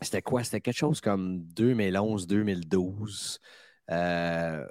[0.00, 0.44] c'était quoi?
[0.44, 3.38] C'était quelque chose comme 2011-2012.
[3.90, 4.66] Euh,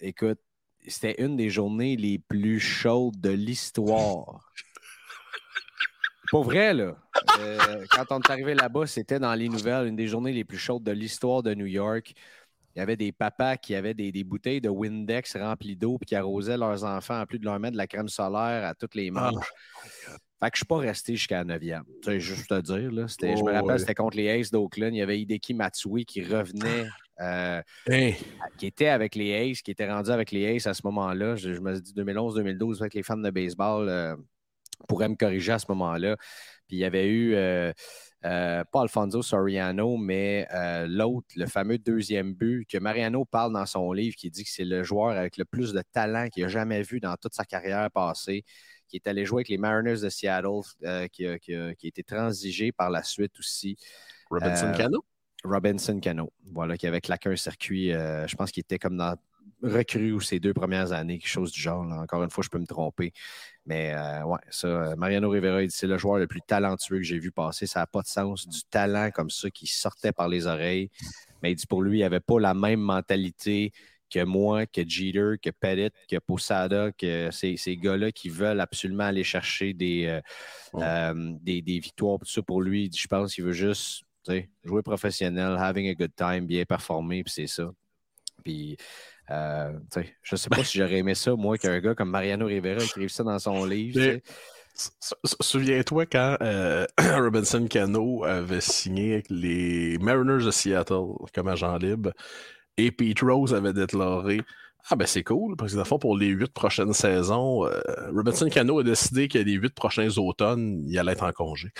[0.00, 0.38] écoute,
[0.86, 4.52] c'était une des journées les plus chaudes de l'histoire.
[6.30, 6.96] Pour vrai, là.
[7.40, 10.58] Euh, quand on est arrivé là-bas, c'était dans les nouvelles, une des journées les plus
[10.58, 12.12] chaudes de l'histoire de New York.
[12.74, 16.14] Il y avait des papas qui avaient des, bouteilles de Windex remplies d'eau et qui
[16.14, 19.10] arrosaient leurs enfants en plus de leur mettre de la crème solaire à toutes les
[19.10, 19.34] manches.
[19.34, 20.12] Oh
[20.42, 21.82] fait que je suis pas resté jusqu'à la 9e.
[22.02, 23.06] Tu juste te dire, là.
[23.08, 24.92] je me oh, rappelle, c'était contre les Aces d'Oakland.
[24.92, 26.86] Il y avait Hideki Matsui qui revenait,
[27.20, 27.62] euh,
[28.58, 31.36] qui était avec les Aces, qui était rendu avec les Aces à ce moment-là.
[31.36, 33.88] Je, me dis 2011-2012 avec les fans de baseball.
[33.88, 34.16] Euh,
[34.88, 36.16] pourrait me corriger à ce moment-là.
[36.66, 37.72] Puis il y avait eu, euh,
[38.24, 43.66] euh, pas Alfonso Soriano, mais euh, l'autre, le fameux deuxième but que Mariano parle dans
[43.66, 46.48] son livre, qui dit que c'est le joueur avec le plus de talent qu'il a
[46.48, 48.44] jamais vu dans toute sa carrière passée,
[48.88, 51.36] qui est allé jouer avec les Mariners de Seattle, qui a,
[51.82, 53.76] été transigé par la suite aussi.
[54.30, 55.04] Robinson Cano?
[55.44, 59.14] Robinson Cano, voilà, qui avait claqué un circuit, je pense qu'il était comme dans
[59.62, 61.84] recru ou ces deux premières années, quelque chose du genre.
[61.84, 63.12] Encore une fois, je peux me tromper.
[63.64, 67.18] Mais euh, ouais, ça, euh, Mariano Rivera, c'est le joueur le plus talentueux que j'ai
[67.18, 67.66] vu passer.
[67.66, 70.90] Ça n'a pas de sens, du talent comme ça qui sortait par les oreilles.
[71.42, 73.72] Mais il dit pour lui, il n'avait pas la même mentalité
[74.08, 79.04] que moi, que Jeter, que Pettit, que Posada, que ces, ces gars-là qui veulent absolument
[79.04, 80.20] aller chercher des,
[80.74, 82.18] euh, des, des, victoires.
[82.20, 84.04] Tout ça pour lui, je pense qu'il veut juste
[84.64, 87.70] jouer professionnel, having a good time, bien performer, puis c'est ça.
[88.46, 88.76] Puis
[89.32, 89.72] euh,
[90.22, 93.08] je ne sais pas si j'aurais aimé ça, moi, qu'un gars comme Mariano Rivera écrive
[93.08, 94.20] ça dans son livre.
[95.40, 102.12] Souviens-toi quand euh, Robinson Cano avait signé avec les Mariners de Seattle comme agent libre
[102.76, 104.42] et Pete Rose avait déclaré
[104.88, 107.80] Ah, ben c'est cool, parce que d'abord, pour les huit prochaines saisons, euh,
[108.14, 111.70] Robinson Cano a décidé que les huit prochains automnes, il allait être en congé.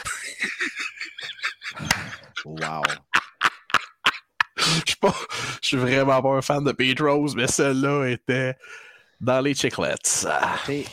[2.44, 2.83] wow
[5.62, 8.57] je suis vraiment pas un fan de Pete Rose, mais celle-là était
[9.20, 9.94] dans les chiclets.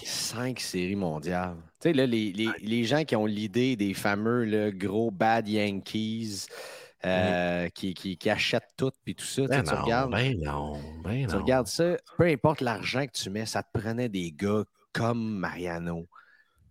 [0.03, 1.55] cinq séries mondiales.
[1.79, 5.47] Tu sais, là, les, les, les, gens qui ont l'idée des fameux le gros bad
[5.47, 6.45] Yankees
[7.05, 10.11] euh, qui, qui, qui, achètent tout puis tout ça, ben tu regardes.
[10.11, 14.07] Ben non, ben tu regardes ça, peu importe l'argent que tu mets, ça te prenait
[14.07, 16.07] des gars comme Mariano,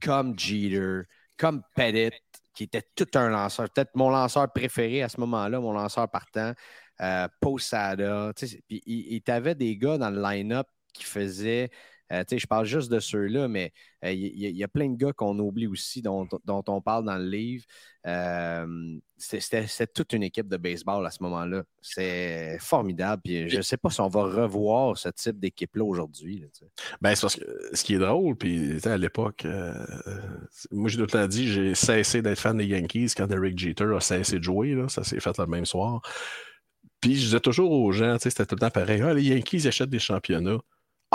[0.00, 1.02] comme Jeter,
[1.36, 2.16] comme Pettit,
[2.54, 3.68] qui était tout un lanceur.
[3.68, 6.54] Peut-être mon lanceur préféré à ce moment-là, mon lanceur partant.
[7.00, 8.32] Euh, Posada.
[8.36, 9.22] Puis il,
[9.56, 11.70] des gars dans le line-up qui faisaient
[12.12, 13.72] euh, je parle juste de ceux-là, mais
[14.04, 17.26] euh, il y, a plein de gars qu'on oublie aussi, dont, on parle dans le
[17.26, 17.64] livre.
[19.16, 21.62] C'était toute une équipe de baseball à ce moment-là.
[21.80, 23.22] C'est formidable.
[23.24, 26.44] Puis je ne sais pas si on va revoir ce type d'équipe-là aujourd'hui.
[27.00, 29.46] Ben, parce que ce qui est drôle, puis à l'époque,
[30.70, 34.00] moi j'ai tout le dit, j'ai cessé d'être fan des Yankees quand Eric Jeter a
[34.00, 34.76] cessé de jouer.
[34.88, 36.02] Ça s'est fait le même soir.
[37.02, 39.02] Puis je disais toujours aux gens, c'était tout le temps pareil.
[39.04, 40.60] Ah, les Yankees achètent des championnats.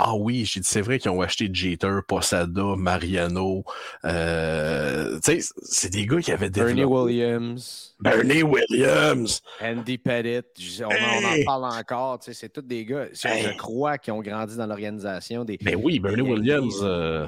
[0.00, 3.64] Ah oui, j'ai dit, c'est vrai qu'ils ont acheté Jeter, Posada, Mariano.
[4.04, 5.18] Euh,
[5.62, 6.74] c'est des gars qui avaient développé.
[6.74, 7.96] Bernie Williams.
[7.98, 9.40] Bernie Williams.
[9.60, 10.82] Andy Pettit.
[10.84, 12.18] On, en parle encore.
[12.20, 15.44] C'est tous des gars, je crois, qui ont grandi dans l'organisation.
[15.44, 16.78] Des, Mais oui, Bernie Williams.
[16.82, 17.26] Euh...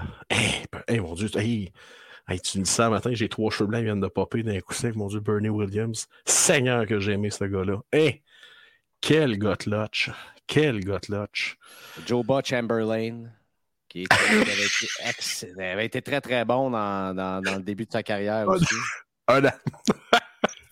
[0.91, 1.29] mon Dieu.
[1.37, 1.73] Hey,
[2.41, 4.75] tu me dis ça matin, j'ai trois cheveux blancs qui viennent de popper d'un coup
[4.75, 4.95] sec.
[4.95, 6.07] Mon Dieu, Bernie Williams.
[6.25, 7.81] Seigneur que j'ai aimé ce gars-là.
[7.93, 8.23] Hey,
[9.01, 9.57] quel gars
[10.47, 10.81] quel
[12.07, 13.31] Joe Bob Chamberlain,
[13.89, 14.07] qui
[15.59, 18.75] avait, été très, très bon dans, dans, dans, le début de sa carrière aussi.
[19.29, 19.53] Un an.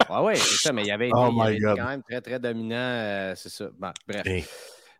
[0.09, 2.41] ah oui, c'est ça, mais il avait été, oh il avait quand même très, très
[2.41, 2.77] dominant.
[2.77, 3.69] Euh, c'est ça.
[3.79, 4.27] Bon, bref.
[4.27, 4.45] Hey.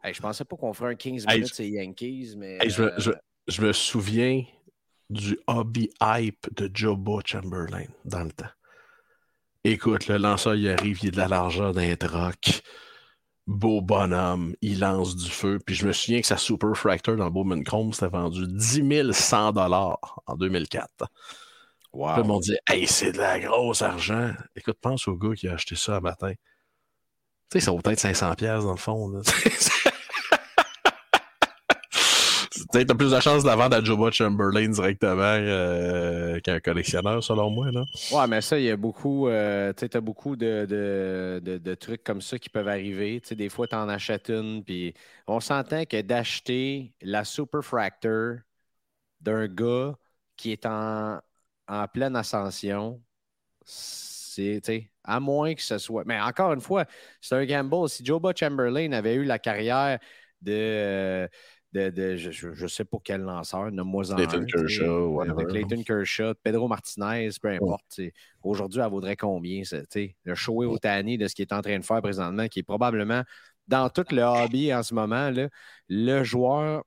[0.05, 2.59] Hey, je pensais pas qu'on ferait un 15 minutes, c'est Yankees, mais.
[2.69, 2.95] Je, euh...
[2.99, 3.11] je,
[3.49, 4.45] je, me souviens
[5.11, 8.51] du hobby hype de Joe Bob Chamberlain dans le temps.
[9.65, 12.63] Écoute, le lanceur, il arrive, il a de la largeur d'un troc
[13.49, 15.59] beau bonhomme, il lance du feu.
[15.65, 19.57] Puis je me souviens que sa Super Fractor dans Bowman Chrome, c'était vendu 10 100
[19.57, 21.07] en 2004.
[21.95, 22.15] Wow.
[22.15, 24.33] Puis m'ont dit Hey, c'est de la grosse argent.
[24.55, 26.33] Écoute, pense au gars qui a acheté ça un matin.
[27.51, 29.23] Tu sais, ça vaut peut-être 500$ dans le fond.
[29.23, 29.33] Tu
[32.75, 37.51] as plus de chance de la vendre à Joe Chamberlain directement euh, qu'un collectionneur, selon
[37.51, 37.71] moi.
[37.71, 37.85] Là.
[38.13, 40.67] Ouais, mais ça, il y a beaucoup, euh, tu as beaucoup de,
[41.41, 43.21] de, trucs comme ça qui peuvent arriver.
[43.25, 44.95] sais, des fois, tu en achètes une, puis
[45.27, 48.39] on s'entend que d'acheter la Super Fractor
[49.21, 49.95] d'un gars
[50.37, 51.21] qui est en,
[51.69, 53.03] en pleine ascension,
[53.65, 56.05] c'est, à moins que ce soit.
[56.07, 56.85] Mais encore une fois,
[57.21, 57.89] c'est un gamble.
[57.89, 59.99] Si Joe Chamberlain avait eu la carrière
[60.43, 61.29] de
[61.73, 66.67] de, je ne sais pas quel lanceur, nomme-moi en Clayton Kershaw, de Clayton Kershaw, Pedro
[66.69, 68.01] Martinez, peu importe.
[68.43, 69.63] Aujourd'hui, elle vaudrait combien?
[70.25, 72.65] Le show au Tani de ce qu'il est en train de faire présentement, qui est
[72.65, 73.23] probablement
[73.67, 75.49] dans tout le hobby en ce moment, là,
[75.89, 76.85] le joueur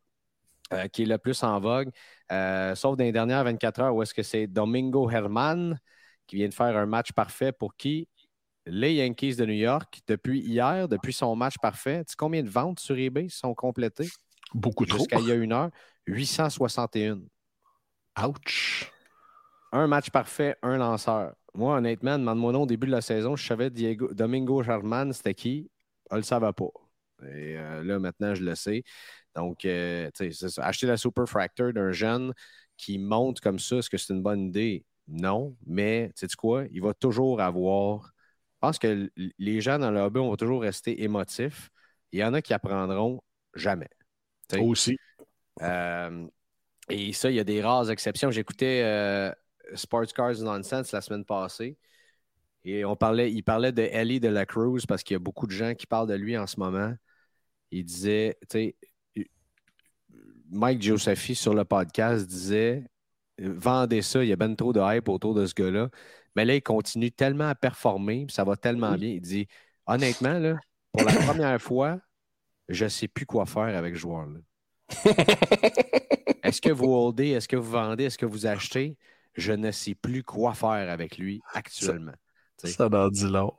[0.73, 1.89] euh, qui est le plus en vogue,
[2.31, 5.79] euh, sauf dans les dernières 24 heures où est-ce que c'est Domingo Herman
[6.25, 8.07] qui vient de faire un match parfait pour qui?
[8.65, 12.05] Les Yankees de New York, depuis hier, depuis son match parfait.
[12.05, 14.09] Tu sais combien de ventes sur eBay sont complétées?
[14.53, 14.99] Beaucoup trop.
[14.99, 15.69] Jusqu'à il y a une heure,
[16.07, 17.19] 861.
[18.23, 18.91] Ouch!
[19.71, 21.33] Un match parfait, un lanceur.
[21.53, 25.33] Moi, honnêtement, demande-moi non au début de la saison, je savais Diego, Domingo Charman, c'était
[25.33, 25.69] qui?
[26.09, 26.69] Je ne le savais pas.
[27.23, 28.83] Et euh, là, maintenant, je le sais.
[29.35, 30.09] Donc, euh,
[30.57, 32.33] acheter la Super Fractor d'un jeune
[32.77, 34.85] qui monte comme ça, est-ce que c'est une bonne idée?
[35.07, 36.65] Non, mais tu sais quoi?
[36.71, 38.11] Il va toujours avoir.
[38.55, 41.69] Je pense que les gens dans le hobby, vont toujours rester émotifs.
[42.11, 43.21] Il y en a qui apprendront
[43.55, 43.89] jamais.
[44.59, 44.97] Aussi.
[45.61, 46.27] Euh,
[46.89, 48.31] et ça, il y a des rares exceptions.
[48.31, 49.31] J'écoutais euh,
[49.75, 51.77] Sports Cars Nonsense la semaine passée.
[52.63, 55.47] Et on parlait, il parlait de Ellie de la Cruz parce qu'il y a beaucoup
[55.47, 56.93] de gens qui parlent de lui en ce moment.
[57.71, 58.75] Il disait, tu
[59.15, 59.25] sais,
[60.51, 62.85] Mike Josephi sur le podcast disait
[63.41, 65.89] vendez ça, il y a bien trop de hype autour de ce gars-là.
[66.35, 69.09] Mais là, il continue tellement à performer, ça va tellement bien.
[69.09, 69.47] Il dit
[69.85, 70.57] honnêtement, là,
[70.91, 71.99] pour la première fois,
[72.71, 74.39] je ne sais plus quoi faire avec ce joueur-là.
[76.43, 78.97] est-ce que vous holdez, est-ce que vous vendez, est-ce que vous achetez?
[79.35, 82.13] Je ne sais plus quoi faire avec lui actuellement.
[82.57, 83.53] Ça, en dit long.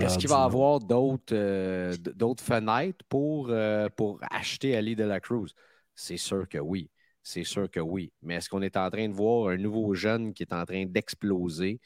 [0.00, 5.18] Est-ce qu'il va avoir d'autres, euh, d'autres fenêtres pour, euh, pour acheter Ali de la
[5.18, 5.48] Cruz?
[5.94, 6.88] C'est sûr que oui.
[7.22, 8.12] C'est sûr que oui.
[8.22, 10.84] Mais est-ce qu'on est en train de voir un nouveau jeune qui est en train
[10.86, 11.80] d'exploser?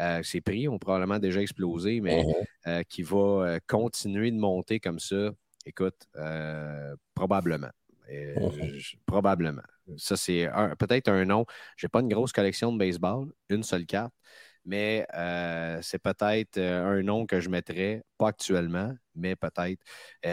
[0.00, 2.24] Euh, ses prix ont probablement déjà explosé, mais
[2.66, 2.84] uh-huh.
[2.84, 5.32] qui va continuer de monter comme ça.
[5.66, 7.70] Écoute, euh, probablement.
[8.10, 8.96] Euh, uh-huh.
[9.06, 9.62] probablement.
[9.96, 10.48] Ça, c'est
[10.78, 11.46] peut-être un nom.
[11.76, 14.12] Je n'ai pas une grosse collection de baseball, une seule carte,
[14.64, 19.82] mais euh, c'est peut-être un nom que je mettrais, pas actuellement, mais peut-être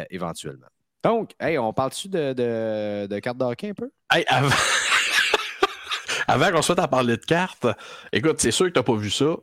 [0.10, 0.68] éventuellement.
[1.04, 3.90] Donc, hey, on parle-tu de, de, de cartes d'hockey un peu?
[4.12, 4.50] Hey, avant,
[6.28, 7.68] avant qu'on soit à parler de cartes,
[8.12, 9.36] écoute, c'est sûr que tu n'as pas vu ça.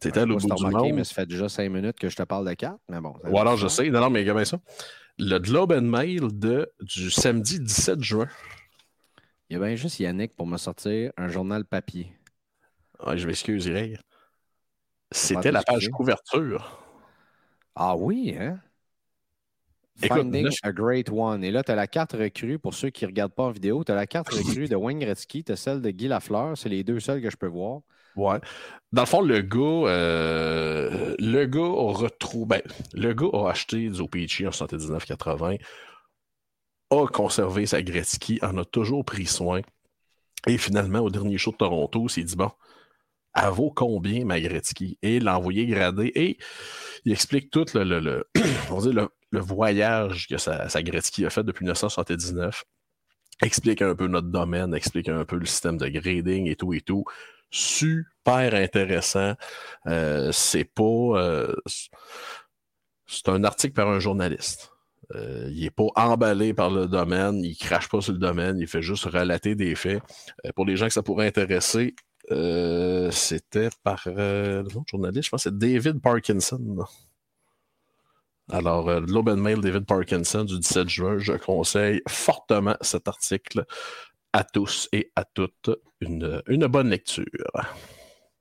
[0.00, 0.92] C'était le bout du monde.
[0.92, 3.14] mais ça fait déjà cinq minutes que je te parle de cartes, mais bon.
[3.24, 3.88] Ou alors, je sais.
[3.90, 4.58] Non, non, mais comment ça?
[5.20, 8.28] Le Globe and Mail de, du samedi 17 juin.
[9.48, 12.12] Il y a bien juste Yannick pour me sortir un journal papier.
[12.98, 13.98] Ah, je m'excuse, Irène.
[15.10, 16.82] C'était la page couverture.
[17.74, 18.60] Ah oui, hein?
[19.96, 21.44] Finding a Great One.
[21.44, 23.84] Et là, tu as la carte recrue, pour ceux qui ne regardent pas en vidéo,
[23.84, 26.56] tu as la carte recrue de Wayne Gretzky, tu as celle de Guy Lafleur.
[26.56, 27.82] C'est les deux seuls que je peux voir.
[28.16, 28.38] Ouais.
[28.92, 32.62] Dans le fond, le gars, euh, le gars a retrouvé.
[32.94, 35.58] Ben, a acheté du OPG en 79-80,
[36.90, 39.60] a conservé sa Gretzky, en a toujours pris soin.
[40.46, 42.50] Et finalement, au dernier show de Toronto, il s'est dit bon,
[43.34, 44.98] elle vaut combien ma Gretzky?
[45.02, 46.10] Et l'a envoyé grader.
[46.14, 46.38] Et
[47.04, 49.06] il explique tout le, le, le,
[49.40, 52.64] voyage que sa, sa, Gretzky a fait depuis 1979.
[53.42, 56.80] Explique un peu notre domaine, explique un peu le système de grading et tout et
[56.80, 57.04] tout.
[57.50, 59.34] Super intéressant.
[59.86, 60.82] Euh, c'est pas.
[60.82, 61.54] Euh,
[63.06, 64.72] c'est un article par un journaliste.
[65.16, 68.68] Euh, il n'est pas emballé par le domaine, il crache pas sur le domaine, il
[68.68, 70.00] fait juste relater des faits.
[70.54, 71.96] pour les gens que ça pourrait intéresser,
[73.10, 76.84] c'était par le journaliste, je pense que c'est David Parkinson.
[78.52, 83.64] Alors, and Mail, David Parkinson, du 17 juin, je conseille fortement cet article
[84.32, 85.70] à tous et à toutes.
[86.00, 87.24] Une, une bonne lecture.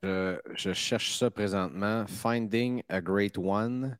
[0.03, 2.05] Je, cherche ça présentement.
[2.07, 3.97] Finding a Great One.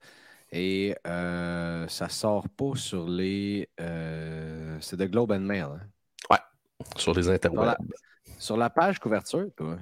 [0.52, 3.70] Et euh, ça sort pas sur les.
[3.78, 5.64] c'est de Globe and Mail.
[5.64, 5.82] Hein?
[6.32, 6.40] Ouais,
[6.96, 7.76] sur les interwebs.
[8.38, 9.78] Sur la page couverture, toi.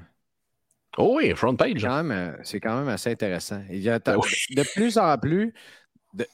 [0.97, 1.85] Oh oui, front page.
[1.85, 3.61] Euh, c'est quand, même assez intéressant.
[3.69, 5.53] Il y a, ben De plus en plus.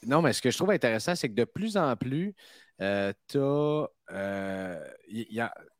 [0.06, 2.34] non, mais ce que je trouve intéressant, c'est que de plus en plus,
[2.80, 3.86] euh, tu as.
[4.12, 4.88] Euh,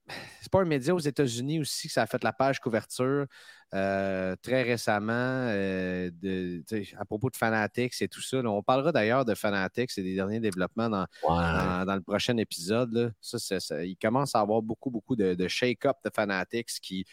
[0.40, 3.26] c'est pas un média aux États-Unis aussi que ça a fait la page couverture
[3.74, 6.62] euh, très récemment euh, de,
[6.96, 8.36] à propos de Fanatics et tout ça.
[8.38, 13.12] on parlera d'ailleurs de Fanatics et des derniers développements dans, dans, le prochain épisode.
[13.20, 17.04] Ça, il commence à avoir beaucoup, beaucoup de, shake-up de Fanatics qui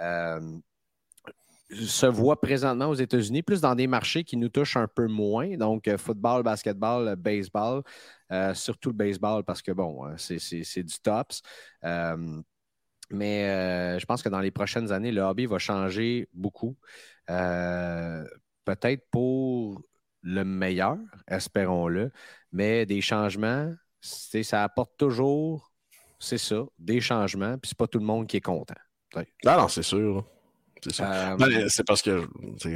[0.00, 0.40] euh,
[1.72, 5.56] se voient présentement aux États-Unis, plus dans des marchés qui nous touchent un peu moins,
[5.56, 7.82] donc football, basketball, baseball.
[8.32, 11.42] Euh, surtout le baseball parce que, bon, hein, c'est du tops.
[11.84, 12.40] Euh,
[13.10, 16.76] mais euh, je pense que dans les prochaines années, le hobby va changer beaucoup.
[17.26, 19.82] Peut-être pour
[20.22, 22.12] le meilleur, espérons-le,
[22.52, 25.72] mais des changements, ça apporte toujours,
[26.18, 28.74] c'est ça, des changements, puis c'est pas tout le monde qui est content.
[29.44, 30.24] Ah non, c'est sûr.
[31.00, 32.26] Euh, c'est parce que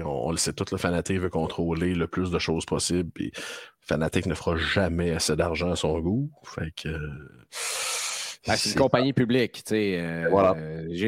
[0.04, 3.10] on, le sait tout, le fanatique veut contrôler le plus de choses possible.
[3.10, 3.32] Puis
[3.80, 6.30] Fanatic ne fera jamais assez d'argent à son goût.
[6.44, 6.88] Fait que.
[8.46, 9.64] Ben, c'est une compagnie publique.
[9.72, 10.54] Euh, voilà.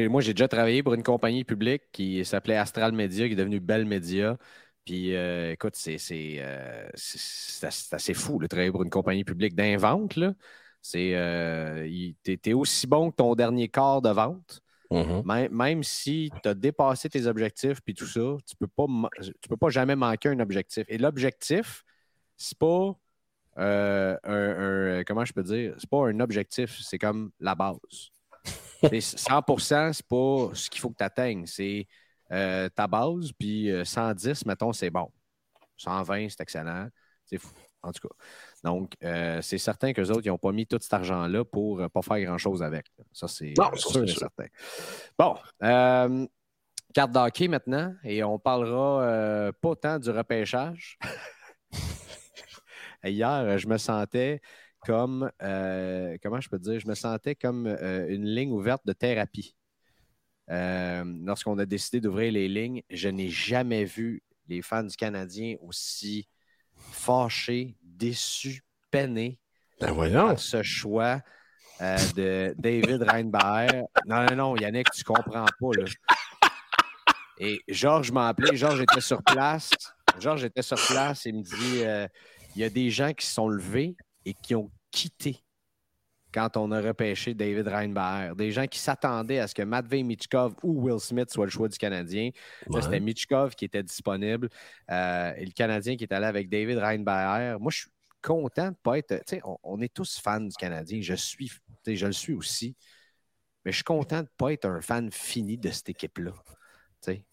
[0.09, 3.59] moi, j'ai déjà travaillé pour une compagnie publique qui s'appelait Astral Media, qui est devenue
[3.59, 4.37] Bell Media.
[4.85, 5.97] Puis, euh, écoute, c'est
[6.95, 10.17] assez fou de travailler pour une compagnie publique d'invente.
[10.81, 14.61] C'est, es aussi bon que ton dernier quart de vente.
[14.91, 15.49] Mm-hmm.
[15.49, 18.85] Même, si tu as dépassé tes objectifs puis tout ça, tu ne peux, pas,
[19.21, 20.85] tu peux pas jamais manquer un objectif.
[20.87, 21.83] Et l'objectif,
[22.37, 22.95] c'est pas
[23.57, 25.75] euh, un, Comment je peux dire?
[25.77, 27.77] C'est pas un objectif, c'est comme la base.
[28.83, 31.45] 100% c'est pas ce qu'il faut que tu atteignes.
[31.47, 31.87] C'est
[32.31, 35.11] euh, ta base, puis 110, euh, mettons, c'est bon.
[35.77, 36.87] 120, c'est excellent.
[37.25, 37.49] C'est fou.
[37.81, 38.15] En tout cas.
[38.63, 41.83] Donc, euh, c'est certain qu'eux autres, ils n'ont pas mis tout cet argent-là pour ne
[41.83, 42.87] euh, pas faire grand-chose avec.
[43.13, 44.45] Ça, c'est sûr et certain.
[45.17, 46.25] Bon, euh,
[46.93, 50.97] carte d'hockey maintenant, et on parlera pas tant du repêchage.
[53.03, 54.41] Hier, je me sentais
[54.85, 59.55] comme, comment je peux dire, je me sentais comme une ligne ouverte de thérapie.
[60.47, 66.27] Lorsqu'on a décidé d'ouvrir les lignes, je n'ai jamais vu les fans du Canadien aussi
[66.75, 69.39] fâchés, déçu, peiné
[69.79, 70.35] ben voyons.
[70.37, 71.21] ce choix
[71.81, 73.83] euh, de David Reinbaer.
[74.05, 75.67] Non, non, non, Yannick, tu comprends pas.
[75.77, 75.85] Là.
[77.39, 78.57] Et Georges m'a appelé.
[78.57, 79.69] Georges était sur place.
[80.19, 82.07] Georges était sur place et me dit euh,
[82.55, 85.43] il y a des gens qui se sont levés et qui ont quitté
[86.37, 88.35] quand on a repêché David Reinbaer.
[88.35, 91.67] Des gens qui s'attendaient à ce que Matvey Michkov ou Will Smith soit le choix
[91.67, 92.29] du Canadien.
[92.79, 94.47] C'était Michkov qui était disponible
[94.91, 97.57] euh, et le Canadien qui est allé avec David Reinbaer.
[97.59, 97.89] Moi, je suis
[98.21, 99.19] content de ne pas être.
[99.45, 100.99] On, on, est tous fans du Canadien.
[101.01, 101.51] Je suis,
[101.87, 102.75] je le suis aussi.
[103.65, 106.33] Mais je suis content de ne pas être un fan fini de cette équipe-là.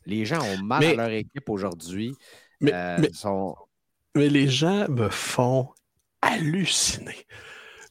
[0.07, 2.15] Les gens ont mal à leur équipe aujourd'hui.
[2.63, 3.07] Mais, euh,
[4.15, 5.69] mais, les gens me font
[6.23, 7.27] halluciner.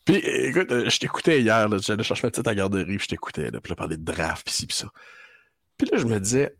[0.06, 3.52] Puis, écoute, euh, je t'écoutais hier, j'allais chercher ma petite à garderie, puis je t'écoutais,
[3.52, 4.90] puis je parlais de draft, puis ci, puis ça.
[5.78, 6.56] Puis là, je me disais,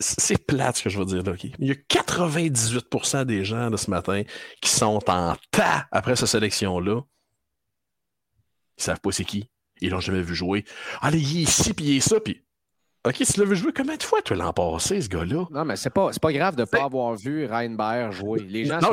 [0.00, 1.32] c'est plate ce que je veux dire là.
[1.58, 4.22] Il y a 98% des gens de ce matin
[4.60, 7.02] qui sont en tas après cette sélection-là.
[8.78, 9.50] Ils savent pas c'est qui.
[9.82, 10.64] Ils l'ont jamais vu jouer.
[11.00, 12.42] Allez, il est ici, puis il est ça, puis.
[13.06, 15.46] OK, tu l'as vu jouer combien de fois, tu l'as passé, ce gars-là?
[15.50, 18.40] Non, mais c'est pas, pas grave de ne pas avoir vu Reinberg jouer.
[18.40, 18.78] Les gens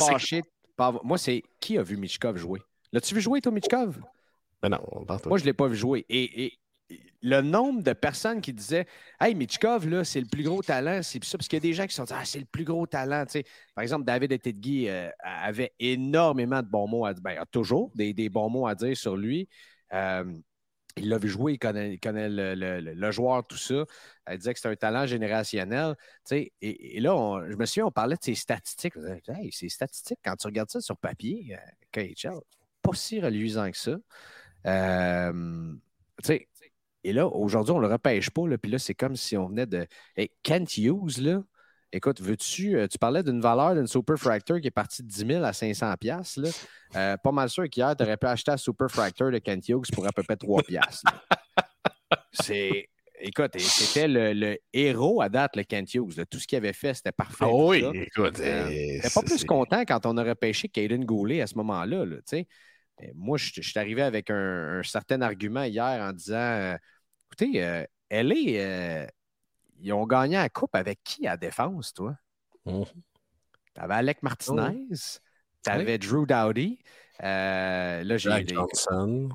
[0.00, 0.42] fâchés,
[0.78, 2.60] Moi, c'est qui a vu Michkov jouer?
[2.92, 4.00] L'as-tu vu jouer, toi, Michkov?
[4.62, 4.80] Ben non,
[5.26, 6.04] Moi, je ne l'ai pas vu jouer.
[6.08, 6.52] Et,
[7.22, 8.86] le nombre de personnes qui disaient
[9.18, 11.72] Hey, Michkov, là, c'est le plus gros talent, c'est ça, parce qu'il y a des
[11.72, 13.24] gens qui sont dit Ah, c'est le plus gros talent.
[13.74, 17.22] par exemple, David Etedgui euh, avait énormément de bons mots à dire.
[17.22, 19.48] Ben, il a toujours des, bons mots à dire sur lui.
[19.92, 20.24] Euh,
[20.96, 23.84] il l'a vu jouer, il connaît, le, joueur, tout ça.
[24.26, 25.96] Elle disait que c'est un talent générationnel.
[26.30, 28.94] Et, et, là, je me souviens, on parlait de ses statistiques.
[29.28, 31.60] Hey, ses statistiques, quand tu regardes ça sur papier, euh,
[31.92, 32.38] KHL,
[32.82, 33.96] pas si reluisant que ça.
[34.66, 35.74] Euh,
[37.04, 38.42] et là, aujourd'hui, on ne le repêche pas.
[38.60, 39.86] Puis là, c'est comme si on venait de.
[40.16, 40.76] Hey, Kent
[41.18, 41.42] là,
[41.94, 42.76] écoute, veux-tu.
[42.76, 45.52] Euh, tu parlais d'une valeur d'une Super Fractor qui est partie de 10 000 à
[45.52, 46.38] 500 pièces
[46.96, 49.90] euh, Pas mal sûr qu'hier, tu aurais pu acheter la Super Fractor de Kent Hughes
[49.92, 51.02] pour à peu près 3 pièces.
[52.32, 52.88] C'est.
[53.20, 56.24] Écoute, c'était le, héros à date, le Kent Hughes.
[56.28, 57.44] Tout ce qu'il avait fait, c'était parfait.
[57.46, 58.38] Ah oui, écoute.
[58.40, 62.04] Euh, pas plus content quand on aurait pêché Caden Goulet à ce moment-là.
[62.04, 62.16] Là,
[63.14, 66.76] moi, je, suis arrivé avec un, certain argument hier en disant euh,
[67.26, 69.08] écoutez, euh, elle est.
[69.84, 72.16] Euh, ils ont gagné la coupe avec qui à défense, toi?
[72.64, 72.82] Mmh.
[73.74, 74.86] Tu avais Alec Martinez,
[75.62, 76.78] tu avais Drew Dowdy.
[77.20, 79.28] là, Jack Johnson.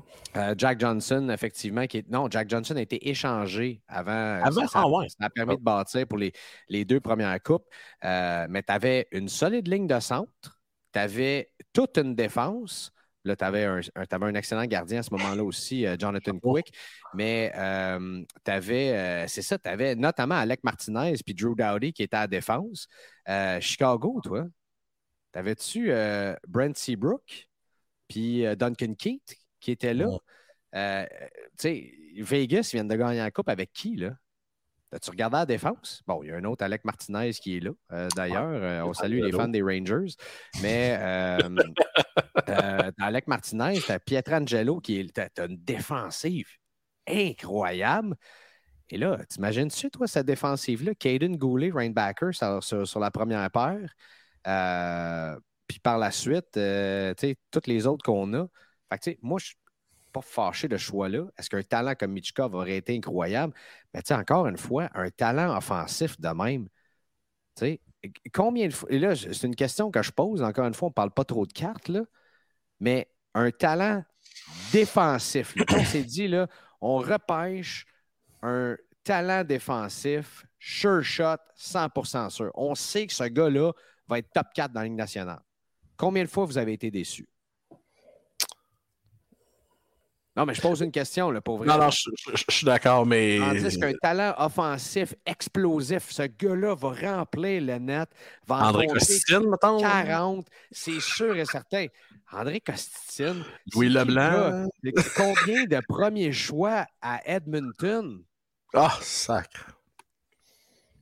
[0.56, 2.08] Jack Johnson, effectivement, qui est...
[2.08, 4.40] Non, Jack Johnson a été échangé avant.
[4.42, 6.32] Avant, ça, ah ça, a permis de bâtir pour les,
[6.68, 7.68] les deux premières coupes.
[8.02, 10.60] mais tu avais une solide ligne de centre.
[10.92, 12.92] Tu avais toute une défense.
[13.24, 16.72] Là, tu avais, un excellent gardien à ce moment-là aussi, euh, Jonathan Quick.
[17.14, 21.92] Mais euh, tu avais, euh, c'est ça, tu avais notamment Alec Martinez puis Drew Dowdy
[21.92, 22.86] qui étaient à la défense.
[23.60, 24.46] Chicago, toi,
[25.32, 25.92] t'avais-tu
[26.48, 27.48] Brent Seabrook
[28.08, 30.08] puis Duncan Keith qui étaient là?
[30.72, 31.08] tu
[31.56, 34.12] sais, Vegas vient de gagner la coupe avec qui, là?
[34.92, 36.02] As-tu regardé la défense?
[36.06, 38.48] Bon, il y a un autre, Alec Martinez, qui est là, euh, d'ailleurs.
[38.48, 40.16] Euh, on salue les fans des Rangers.
[40.62, 46.48] Mais euh, Alec Martinez, tu as Pietrangelo, qui est as une défensive
[47.06, 48.16] incroyable.
[48.88, 50.94] Et là, t'imagines-tu, toi, cette défensive-là?
[50.96, 53.94] Caden Goulet, Rainbacker, sur, sur, la première paire.
[55.68, 58.48] puis par la suite, tu sais, toutes les autres qu'on a.
[58.92, 59.52] Fait que, moi, je
[60.10, 61.26] pas fâché de choix-là?
[61.38, 63.54] Est-ce qu'un talent comme Michkov aurait été incroyable?
[63.94, 66.68] Mais tu encore une fois, un talent offensif de même.
[67.56, 67.80] Tu sais,
[68.32, 68.90] combien de fois.
[68.90, 70.42] Et là, c'est une question que je pose.
[70.42, 72.02] Encore une fois, on ne parle pas trop de cartes, là.
[72.80, 74.04] Mais un talent
[74.72, 75.54] défensif.
[75.70, 76.48] on s'est dit, là,
[76.80, 77.86] on repêche
[78.42, 82.50] un talent défensif, sure shot, 100% sûr.
[82.54, 83.72] On sait que ce gars-là
[84.08, 85.42] va être top 4 dans la Ligue nationale.
[85.96, 87.28] Combien de fois vous avez été déçu?
[90.36, 91.66] Non, mais je pose une question, là, pour vrai.
[91.66, 93.38] Non, non, je, suis d'accord, mais.
[93.40, 98.08] Tandis qu'un talent offensif explosif, ce gars-là va remplir le net,
[98.46, 99.80] va en André Costitine, mettons.
[99.80, 101.86] 40, c'est sûr et certain.
[102.32, 103.44] André Costitine.
[103.74, 104.68] Louis Leblanc.
[105.16, 108.22] combien de premiers choix à Edmonton?
[108.72, 109.76] Ah, oh, sacre.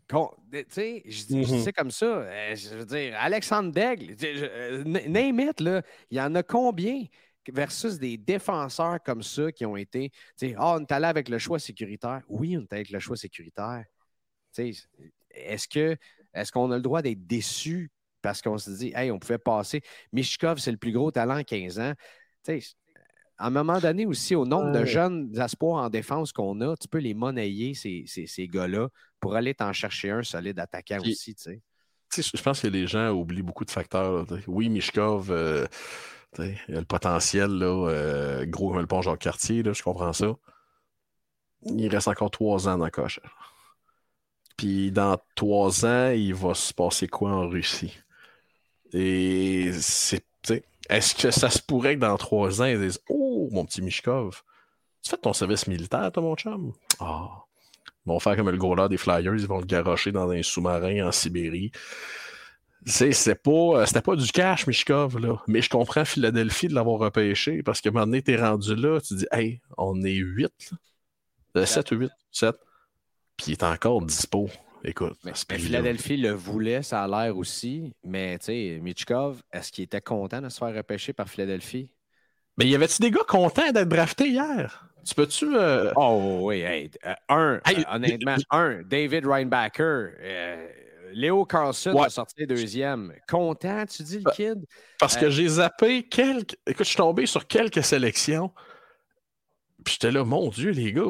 [0.08, 1.72] Tu sais, je dis mm-hmm.
[1.72, 2.06] comme ça.
[2.06, 7.04] Euh, je veux dire, Alexandre Daigle, euh, name it, là, il y en a combien?
[7.52, 11.28] Versus des défenseurs comme ça qui ont été, tu sais, ah, on est allé avec
[11.28, 12.22] le choix sécuritaire.
[12.28, 13.84] Oui, on est allé avec le choix sécuritaire.
[14.56, 15.96] Est-ce que
[16.34, 17.90] est-ce qu'on a le droit d'être déçu
[18.22, 19.80] parce qu'on se dit, hey, on pouvait passer?
[20.12, 21.94] Mishkov, c'est le plus gros talent à 15 ans.
[22.42, 22.60] sais,
[23.38, 26.88] à un moment donné aussi, au nombre de jeunes espoirs en défense qu'on a, tu
[26.88, 28.88] peux les monnayer, ces, ces, gars-là,
[29.20, 31.36] pour aller t'en chercher un solide attaquant aussi.
[31.36, 31.62] Tu sais.
[32.36, 34.26] Je pense que les gens oublient beaucoup de facteurs.
[34.48, 35.66] Oui, Mishkov, euh,
[36.38, 40.34] il y a le potentiel, là, euh, gros comme le pont Jacques-Cartier, je comprends ça.
[41.64, 43.20] Il reste encore trois ans dans coche.
[44.56, 47.96] Puis dans trois ans, il va se passer quoi en Russie?
[48.92, 50.24] Et c'est.
[50.88, 54.42] Est-ce que ça se pourrait que dans trois ans, ils disent Oh, mon petit Mishkov,
[55.02, 56.72] tu fais ton service militaire, toi, mon chum?
[56.98, 57.44] Ah.
[58.06, 61.06] Ils vont faire comme le gros des Flyers, ils vont le garocher dans un sous-marin
[61.08, 61.72] en Sibérie.
[62.86, 65.36] C'est pas, euh, c'était pas du cash, Mishkov, là.
[65.46, 69.26] Mais je comprends Philadelphie de l'avoir repêché parce que maintenant, t'es rendu là, tu dis,
[69.32, 70.52] hey, on est 8,
[71.54, 71.66] là.
[71.66, 72.56] 7 ou 8, 7.
[73.36, 74.48] Puis il est encore dispo.
[74.84, 75.18] Écoute.
[75.24, 77.92] Mais, Philadelphie le voulait, ça a l'air aussi.
[78.04, 81.90] Mais tu sais, Michkov, est-ce qu'il était content de se faire repêcher par Philadelphie?
[82.56, 84.88] Mais y avait-tu des gars contents d'être draftés hier?
[85.04, 85.56] Tu peux-tu.
[85.56, 87.60] Euh, oh oui, hey, euh, un,
[87.90, 90.10] honnêtement, un, David Reinbacker.
[91.12, 93.12] Léo Carlson a sorti deuxième.
[93.28, 94.64] Content, tu dis, le kid?
[94.98, 96.56] Parce que euh, j'ai zappé quelques.
[96.66, 98.52] Écoute, je suis tombé sur quelques sélections.
[99.84, 101.04] Puis j'étais là, mon Dieu, les gars,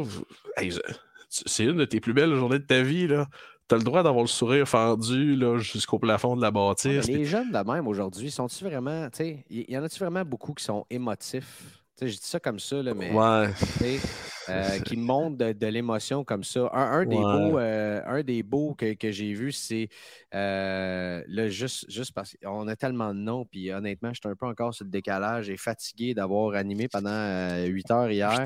[1.28, 3.26] c'est une de tes plus belles journées de ta vie, là.
[3.66, 7.06] T'as le droit d'avoir le sourire fendu jusqu'au plafond de la bâtisse.
[7.06, 9.08] les jeunes de même aujourd'hui, sont-ils vraiment.
[9.20, 11.82] Il y, en a-tu vraiment beaucoup qui sont émotifs?
[12.00, 14.00] je dis ça comme ça, là, mais ouais.
[14.48, 16.70] Euh, qui montrent de, l'émotion comme ça.
[16.72, 19.88] Un, des, beaux, euh, un des beaux que, que j'ai vu, c'est
[20.34, 24.46] euh, juste, juste parce qu'on a tellement de noms, puis honnêtement, je suis un peu
[24.46, 28.44] encore sur le décalage et fatigué d'avoir animé pendant 8 heures hier.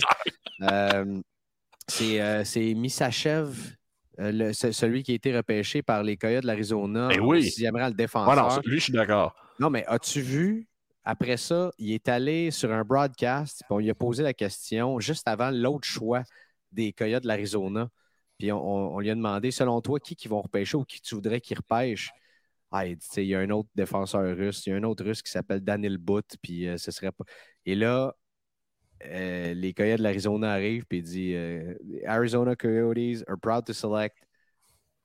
[1.89, 3.77] c'est Missachev
[4.21, 7.09] euh, celui qui a été repêché par les Coyotes de l'Arizona.
[7.09, 7.53] Ben oui.
[7.57, 8.61] J'aimerais le défenseur.
[8.65, 9.35] lui, je suis d'accord.
[9.59, 10.67] Non, mais as-tu vu,
[11.05, 15.01] après ça, il est allé sur un broadcast, puis on lui a posé la question
[15.01, 16.23] juste avant l'autre choix
[16.71, 17.89] des Coyotes de l'Arizona.
[18.39, 21.41] Puis on, lui a demandé, selon toi, qui, qui vont repêcher ou qui tu voudrais
[21.41, 22.11] qu'ils repêchent?
[22.71, 25.05] Ah, il, dit, il y a un autre défenseur russe, il y a un autre
[25.05, 27.25] russe qui s'appelle Daniel Butt, puis euh, ce serait pas.
[27.67, 28.15] Et là,
[29.05, 31.75] euh, les Coyotes de l'Arizona arrivent et dit euh,
[32.07, 34.17] Arizona Coyotes are proud to select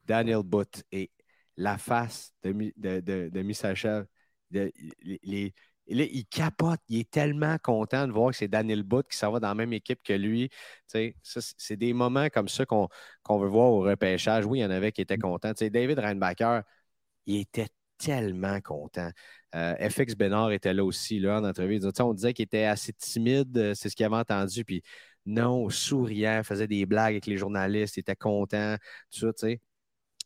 [0.06, 0.84] Daniel Butt.
[0.91, 1.12] Et
[1.58, 3.41] la face de, de, de
[5.88, 9.40] il capote, il est tellement content de voir que c'est Daniel Butt qui s'en va
[9.40, 10.50] dans la même équipe que lui.
[10.88, 12.90] c'est des moments comme ça qu'on
[13.30, 14.46] veut voir au repêchage.
[14.46, 15.52] Oui, il y en avait qui étaient contents.
[15.60, 16.62] David Reinbacher,
[17.26, 19.10] il était tellement content.
[19.56, 21.80] Euh, FX Bénard était là aussi, là, en entrevue.
[22.00, 24.64] on disait qu'il était assez timide, euh, c'est ce qu'il avait entendu.
[24.66, 24.84] Puis
[25.26, 28.78] non, souriant, faisait des blagues avec les journalistes, il était content,
[29.12, 29.62] tout ça, tu sais.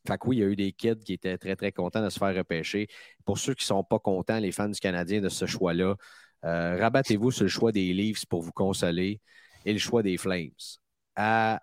[0.08, 2.10] Fait que oui, il y a eu des kids qui étaient très, très contents de
[2.10, 2.88] se faire repêcher.
[3.26, 5.96] Pour ceux qui ne sont pas contents, les fans du Canadien, de ce choix-là,
[6.46, 9.22] euh, rabattez-vous sur le choix des Leafs pour vous consoler
[9.66, 10.50] et le choix des Flames.
[11.16, 11.60] Ah,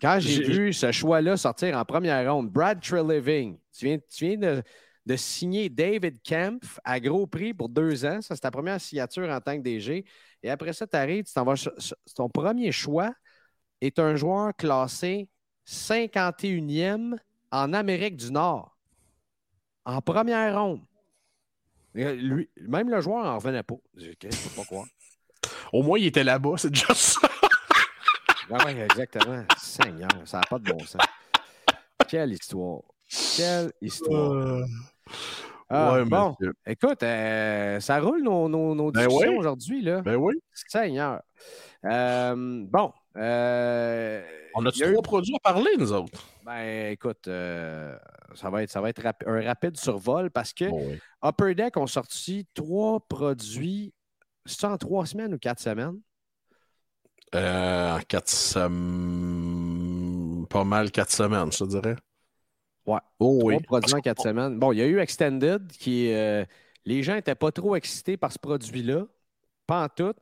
[0.00, 4.36] Quand j'ai vu ce choix-là sortir en première ronde, Brad Treliving, tu viens, tu viens
[4.38, 4.62] de
[5.06, 8.20] de signer David Kempf à gros prix pour deux ans.
[8.20, 10.04] Ça, c'est ta première signature en tant que DG.
[10.42, 11.54] Et après ça, tu arrives, tu t'en vas.
[12.14, 13.12] Ton premier choix
[13.80, 15.28] est un joueur classé
[15.66, 17.16] 51e
[17.50, 18.76] en Amérique du Nord.
[19.84, 20.80] En première ronde.
[21.94, 23.76] Lui, même le joueur n'en revenait pas.
[23.96, 24.84] Je ne sais pas quoi.
[25.72, 27.28] Au moins, il était là-bas, c'est déjà ça.
[28.50, 29.44] oui, exactement.
[29.58, 31.02] Seigneur, ça n'a pas de bon sens.
[32.08, 32.80] Quelle histoire.
[33.36, 34.32] Quelle histoire.
[34.32, 34.64] Euh,
[35.70, 36.36] ah, bon,
[36.66, 39.80] écoute, euh, ça roule nos, nos, ben discussions aujourd'hui.
[39.80, 40.02] Là.
[40.02, 40.34] Ben oui.
[40.52, 41.22] Seigneur.
[41.86, 42.34] Euh,
[42.68, 42.92] bon.
[43.16, 44.22] Euh,
[44.54, 46.26] On a-tu trois produits à parler, nous autres?
[46.44, 50.64] Ben, écoute, ça va être, ça va être un rapide survol parce que
[51.24, 53.92] Upper Deck ont sorti trois produits.
[54.46, 56.00] C'est en trois semaines ou quatre semaines?
[57.34, 59.52] en quatre semaines.
[60.48, 61.96] Pas mal quatre semaines, je te dirais.
[62.86, 62.98] Ouais.
[63.18, 63.60] Oh, oui.
[63.62, 64.58] produits en quatre semaines.
[64.58, 66.12] Bon, il y a eu Extended qui.
[66.12, 66.44] Euh,
[66.84, 69.06] les gens n'étaient pas trop excités par ce produit-là.
[69.66, 70.14] Pas en tout.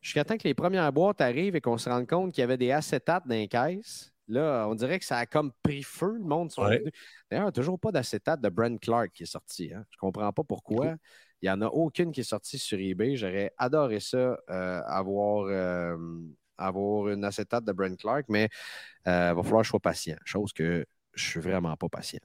[0.00, 2.56] Jusqu'à temps que les premières boîtes arrivent et qu'on se rende compte qu'il y avait
[2.56, 4.12] des acétates dans les caisses.
[4.28, 6.18] Là, on dirait que ça a comme pris feu.
[6.18, 6.82] Le monde D'ailleurs,
[7.30, 9.72] il n'y a toujours pas d'acétate de Brent Clark qui est sorti.
[9.74, 9.84] Hein.
[9.90, 10.94] Je ne comprends pas pourquoi.
[11.40, 13.16] Il n'y en a aucune qui est sortie sur eBay.
[13.16, 15.96] J'aurais adoré ça, euh, avoir, euh,
[16.58, 18.48] avoir une acétate de Brent Clark, mais
[19.06, 20.16] il va falloir que je sois patient.
[20.24, 20.84] Chose que
[21.14, 22.20] je suis vraiment pas patient.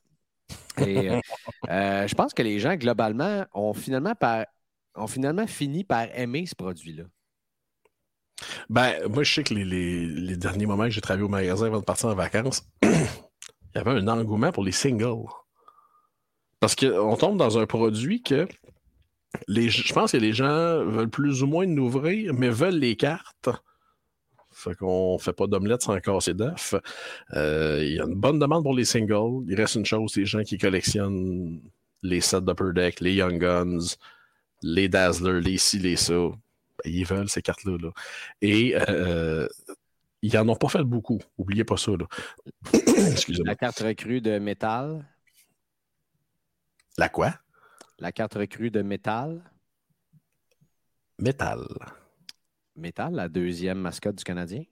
[0.78, 1.20] Et euh,
[1.70, 4.46] euh, je pense que les gens, globalement, ont finalement, par,
[4.96, 7.04] ont finalement fini par aimer ce produit-là.
[8.70, 11.86] Ben, moi, je sais que les, derniers moments que j'ai travaillé au magasin avant de
[11.86, 12.90] partir en vacances, il
[13.76, 15.30] y avait un engouement pour les singles.
[16.60, 18.48] Parce qu'on tombe dans un produit que
[19.48, 22.96] les, je pense que les gens veulent plus ou moins nous ouvrir, mais veulent les
[22.96, 23.50] cartes.
[24.52, 26.76] Fait qu'on fait pas d'omelette sans casser d'œufs.
[27.34, 29.44] Euh, il y a une bonne demande pour les singles.
[29.48, 31.60] Il reste une chose, les gens qui collectionnent
[32.04, 33.96] les sets d'Upper Deck, les Young Guns,
[34.62, 36.30] les Dazzler, les ci, les ça.
[36.86, 37.92] Ils veulent ces cartes-là.
[38.42, 39.48] Et euh,
[40.22, 41.20] ils n'en ont pas fait beaucoup.
[41.38, 41.92] Oubliez pas ça.
[42.74, 43.48] Excusez-moi.
[43.48, 45.06] La carte recrue de métal.
[46.98, 47.34] La quoi?
[48.00, 49.44] La carte recrue de métal.
[51.20, 51.66] Métal.
[52.76, 54.64] Métal, la deuxième mascotte du Canadien.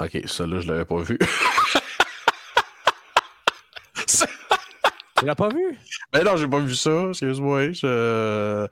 [0.00, 1.18] OK, ça là, je l'avais pas vu.
[5.18, 5.78] tu l'as pas vu?
[6.12, 7.08] Ben non, j'ai pas vu ça.
[7.08, 7.72] Excuse-moi.
[7.72, 8.66] Je...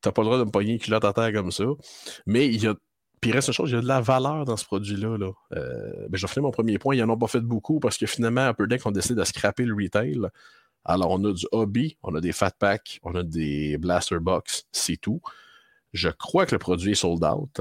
[0.00, 1.64] T'as pas le droit de me pogner une culotte à terre comme ça.
[2.26, 2.74] Mais il y a.
[3.20, 5.18] Puis il reste une chose, il y a de la valeur dans ce produit-là.
[5.18, 5.32] Là.
[5.56, 6.94] Euh, ben, je vais finir mon premier point.
[6.94, 9.64] Ils n'en ont pas fait beaucoup parce que finalement, Upper Deck ont décidé de scraper
[9.64, 10.20] le retail.
[10.84, 14.66] Alors, on a du hobby, on a des fat packs, on a des blaster box,
[14.70, 15.20] c'est tout.
[15.92, 17.60] Je crois que le produit est sold out.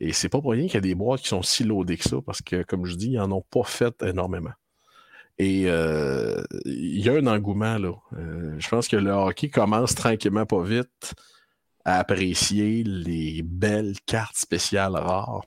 [0.00, 2.08] Et c'est pas pour rien qu'il y a des boîtes qui sont si loadées que
[2.08, 4.52] ça, parce que, comme je dis, ils n'en ont pas fait énormément.
[5.38, 7.92] Et euh, il y a un engouement, là.
[8.14, 11.14] Euh, je pense que le hockey commence tranquillement, pas vite,
[11.84, 15.42] à apprécier les belles cartes spéciales rares.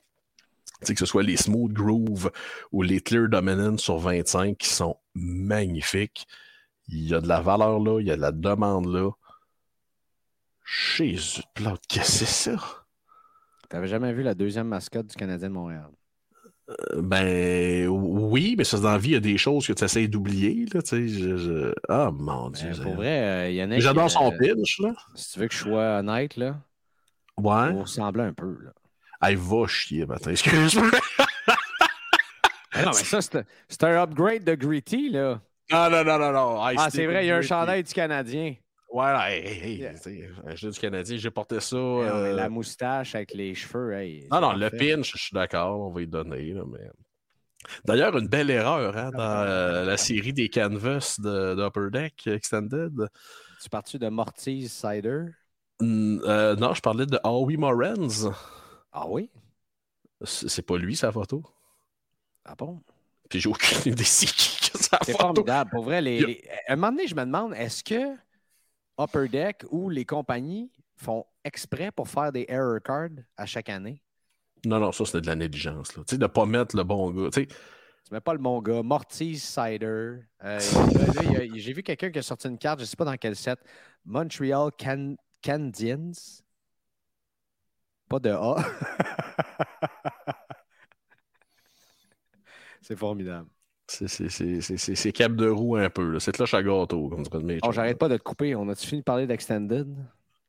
[0.86, 2.30] que ce soit les Smooth Groove
[2.72, 6.26] ou les Clear Dominant sur 25 qui sont magnifiques.
[6.88, 9.10] Il y a de la valeur là, il y a de la demande là.
[10.64, 11.42] Jésus
[11.88, 12.84] qu'est-ce que c'est ça?
[13.68, 15.90] T'avais jamais vu la deuxième mascotte du Canadien de Montréal?
[16.68, 19.84] Euh, ben oui, mais ça dans la vie, il y a des choses que tu
[19.84, 20.66] essaies d'oublier.
[20.72, 20.80] Là,
[21.88, 22.70] Ah mon Dieu.
[22.70, 23.78] Ben, pour vrai, il y en a.
[23.78, 24.92] J'adore son euh, pinch, là.
[25.14, 26.56] Si tu veux que je sois honnête, là.
[27.36, 27.72] Ouais.
[27.72, 28.72] Vous ressemblez un peu, là.
[29.22, 30.32] Elle va chier, matin.
[30.32, 30.90] Excuse-moi.
[32.76, 35.40] non, mais ça, c'est un upgrade de Gritty, là.
[35.70, 36.62] Non, non, non, non, non.
[36.62, 38.54] ah, c'est vrai, il y a un chandail du Canadien.
[38.88, 41.76] Ouais, hey, hey, hey du Canadien, j'ai porté ça.
[41.76, 44.26] La euh, moustache avec les cheveux, hey.
[44.30, 46.88] Non, non, le pinch, je suis d'accord, on va y donner, là, mais.
[47.84, 53.08] D'ailleurs, une belle erreur hein, dans euh, la série des canvas d'Upper Deck Extended.
[53.60, 55.24] Tu parles de Mortiz Cider?
[55.82, 58.28] Euh, non, je parlais de Howie Morenz.
[58.92, 59.30] Ah oui?
[60.24, 61.42] C'est pas lui, sa photo.
[62.44, 62.80] Ah bon?
[63.28, 65.70] Puis j'ai aucune idée c'est qui sa C'est formidable.
[65.70, 68.14] Pour vrai, les, à un moment donné, je me demande, est-ce que
[68.98, 74.02] Upper Deck ou les compagnies font exprès pour faire des error cards à chaque année?
[74.64, 75.88] Non, non, ça, c'est de la négligence.
[75.88, 77.30] Tu sais, de ne pas mettre le bon gars.
[77.30, 78.82] Tu sais, tu mets pas le bon gars.
[78.82, 80.18] Mortis Cider.
[80.44, 80.60] Euh,
[81.54, 83.58] j'ai vu quelqu'un qui a sorti une carte, je ne sais pas dans quel set.
[84.04, 86.12] Montreal Can Candiens.
[88.08, 88.56] Pas de A.
[92.80, 93.48] c'est formidable.
[93.86, 96.18] C'est cap de roue un peu.
[96.18, 98.54] C'est cloche à gâteau, comme dirait Oh, j'arrête pas de te couper.
[98.54, 99.88] On a-tu fini de parler d'Extended?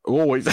[0.04, 0.42] Oh oui.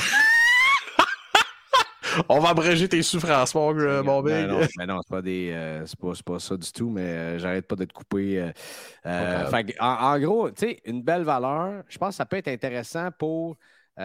[2.29, 5.85] On va abréger tes souffrances, mon, mon ben non, ben non c'est pas, des, euh,
[5.99, 8.51] pas, pas, ça du tout, mais euh, j'arrête pas de te couper.
[9.05, 13.09] Euh, en, gros, tu sais, une belle valeur, je pense que ça peut être intéressant
[13.19, 13.57] pour
[13.97, 14.01] tu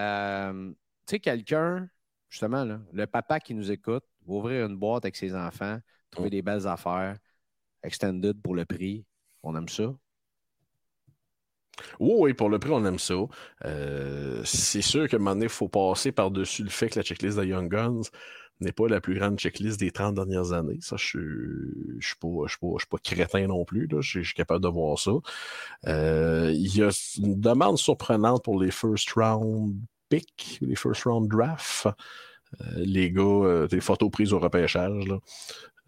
[1.06, 1.88] sais, quelqu'un
[2.30, 5.78] justement, là, le papa qui nous écoute ouvrir une boîte avec ses enfants,
[6.10, 6.30] trouver mm.
[6.30, 7.16] des belles affaires,
[7.82, 9.04] extended pour le prix.
[9.42, 9.94] On aime ça?
[11.98, 13.14] Oui, pour le prix, on aime ça.
[13.64, 17.44] Euh, c'est sûr qu'à un il faut passer par-dessus le fait que la checklist de
[17.44, 18.02] Young Guns
[18.60, 20.78] n'est pas la plus grande checklist des 30 dernières années.
[20.80, 23.88] Ça, je ne suis, pas, crétin non plus.
[24.00, 25.12] Je, suis capable de voir ça.
[25.86, 29.74] Euh, il y a une demande surprenante pour les first round
[30.10, 31.86] pick, les first round draft.
[32.60, 35.04] Euh, les gars, des photos prises au repêchage.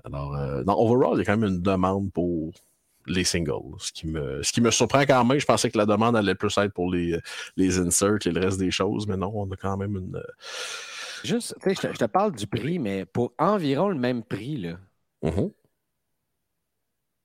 [0.04, 2.52] Alors, euh, dans overall, il y a quand même une demande pour
[3.06, 3.74] les singles.
[3.78, 6.34] Ce qui, me, ce qui me surprend quand même, je pensais que la demande allait
[6.34, 7.18] plus être pour les,
[7.56, 10.22] les inserts et le reste des choses, mais non, on a quand même une.
[11.24, 14.78] Juste, je te, je te parle du prix, mais pour environ le même prix, là,
[15.22, 15.52] mm-hmm.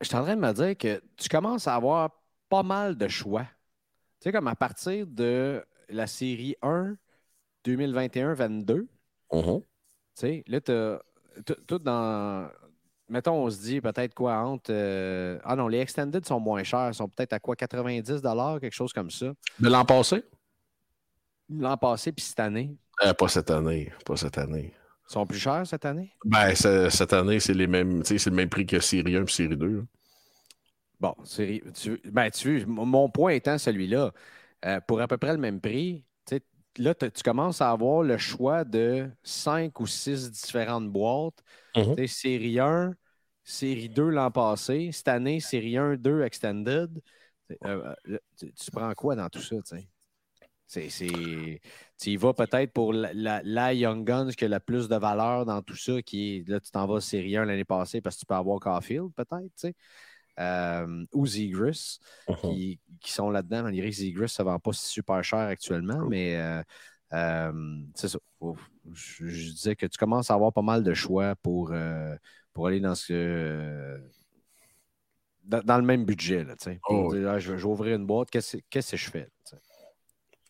[0.01, 2.11] je suis en train de me dire que tu commences à avoir
[2.49, 3.43] pas mal de choix.
[4.19, 6.95] Tu sais, comme à partir de la série 1
[7.67, 8.87] 2021-22.
[9.31, 9.61] Uh-huh.
[9.61, 9.65] Tu
[10.15, 12.49] sais, là, tu tout dans.
[13.09, 14.71] Mettons, on se dit peut-être quoi entre.
[14.71, 16.89] Euh, ah non, les extended sont moins chers.
[16.89, 18.21] Ils sont peut-être à quoi 90
[18.59, 19.27] quelque chose comme ça.
[19.59, 20.23] De l'an passé?
[21.49, 23.91] L'an passé, puis cette année euh, Pas cette année.
[24.05, 24.73] Pas cette année.
[25.09, 26.11] Ils sont plus chers cette année?
[26.25, 28.03] Ben, cette année, c'est les mêmes.
[28.03, 29.85] C'est le même prix que série 1 et série 2.
[30.99, 34.11] Bon, série, tu, ben, tu, mon point étant celui-là.
[34.65, 36.03] Euh, pour à peu près le même prix,
[36.77, 41.43] là, tu commences à avoir le choix de cinq ou six différentes boîtes.
[41.75, 42.07] Mhm.
[42.07, 42.93] Série 1,
[43.43, 47.01] série 2 l'an passé, cette année, série 1, 2 Extended.
[47.65, 49.55] Euh, euh, tu, prends quoi dans tout ça?
[50.65, 50.89] C'est,
[51.97, 55.61] tu y vas peut-être pour la, Young Guns qui a la plus de valeur dans
[55.61, 58.35] tout ça, qui là, tu t'en vas série 1 l'année passée parce que tu peux
[58.35, 59.73] avoir Caulfield, peut-être
[60.39, 62.77] euh, ou Zegris, uh-huh.
[62.99, 63.65] qui, sont là-dedans.
[63.65, 66.61] On dirait que Zegris, ça ne vend pas super cher actuellement, mais euh,
[67.13, 68.19] euh, c'est ça.
[68.91, 72.15] je, disais que tu commences à avoir pas mal de choix pour, euh,
[72.53, 73.99] pour aller dans ce.
[75.43, 76.55] Dans, le même budget, là,
[76.89, 79.29] oh, dire, je, vais ouvrir une boîte, qu'est-ce que je fais?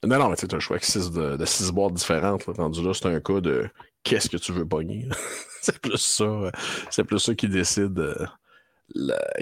[0.04, 2.46] non, non, mais tu as un choix de, de six boîtes différentes.
[2.46, 3.70] rendu là, c'est un cas de
[4.02, 5.08] qu'est-ce que tu veux pogner.
[5.62, 6.52] c'est plus ça.
[6.90, 8.18] C'est plus ça qui décide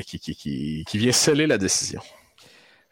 [0.05, 2.01] qui, vient sceller la décision.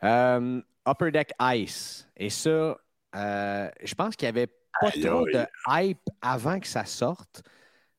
[0.03, 2.07] Euh, Upper Deck Ice.
[2.17, 2.77] Et ça,
[3.15, 4.47] euh, je pense qu'il n'y avait
[4.79, 7.43] pas trop de hype avant que ça sorte.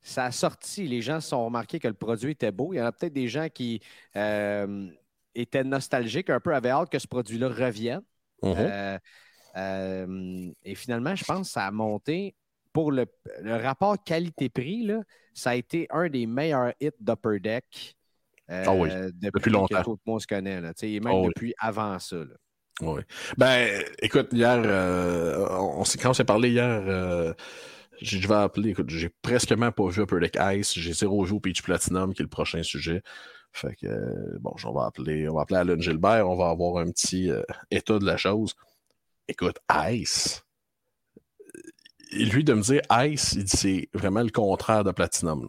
[0.03, 2.75] Ça a sorti, les gens se sont remarqués que le produit était beau.
[2.75, 3.81] Il y en a peut-être des gens qui
[4.17, 4.91] euh,
[5.35, 8.03] étaient nostalgiques, un peu avaient hâte que ce produit-là revienne.
[8.43, 10.53] Mm-hmm.
[10.65, 12.35] et finalement, je pense que ça a monté.
[12.75, 13.07] Pour le,
[13.45, 14.91] rapport qualité-prix,
[15.33, 17.97] ça a été un des meilleurs hits d'Upper Deck
[18.49, 19.83] ah oui, depuis, longtemps.
[19.83, 22.17] tout le monde se connaît, là, et même depuis avant ça.
[22.17, 22.35] Là.
[22.81, 23.03] Oui.
[23.39, 27.33] Ben, écoute, hier, euh, on, quand on s'est parlé hier, euh,
[28.01, 31.63] Je vais appeler, écoute, j'ai presque pas vu Upper Deck Ice, j'ai zéro au Peach
[31.63, 33.03] Platinum, qui est le prochain sujet.
[33.53, 36.79] Fait que, euh, bon, on va appeler, on va appeler Alan Gilbert, on va avoir
[36.79, 37.31] un petit
[37.71, 38.55] état de la chose.
[39.29, 39.59] Écoute,
[39.91, 40.45] Ice,
[42.13, 45.49] lui de me dire Ice, il dit c'est vraiment le contraire de Platinum.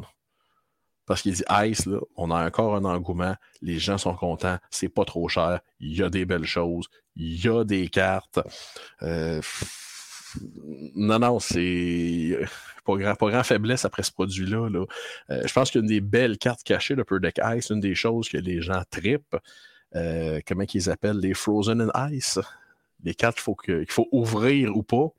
[1.05, 4.89] Parce qu'il dit Ice, là, on a encore un engouement, les gens sont contents, c'est
[4.89, 8.39] pas trop cher, il y a des belles choses, il y a des cartes.
[9.03, 9.41] Euh,
[10.95, 12.39] non, non, c'est
[12.85, 14.69] pas grand, pas grand faiblesse après ce produit-là.
[14.69, 14.85] Là.
[15.29, 18.27] Euh, je pense qu'une des belles cartes cachées de Per Deck Ice, une des choses
[18.27, 19.37] que les gens tripent,
[19.95, 22.39] euh, comment qu'ils appellent les Frozen in Ice.
[23.03, 25.09] Les cartes qu'il faut, ouvrir ou pas.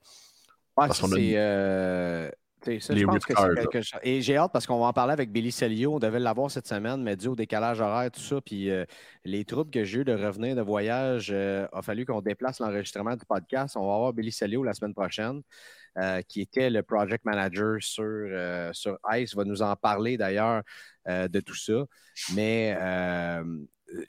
[0.77, 2.33] Ouais, c'est,
[2.69, 5.95] et j'ai hâte parce qu'on va en parler avec Billy Celio.
[5.95, 8.85] On devait l'avoir cette semaine, mais dû au décalage horaire, tout ça, puis euh,
[9.25, 13.17] les troubles que j'ai eu de revenir de voyage, euh, a fallu qu'on déplace l'enregistrement
[13.17, 13.77] du podcast.
[13.77, 15.43] On va avoir Billy Celio la semaine prochaine,
[15.99, 18.29] euh, qui était le project manager sur,
[18.73, 19.33] sur ICE.
[19.33, 20.63] Il va nous en parler d'ailleurs
[21.07, 21.85] de tout ça.
[22.35, 22.77] Mais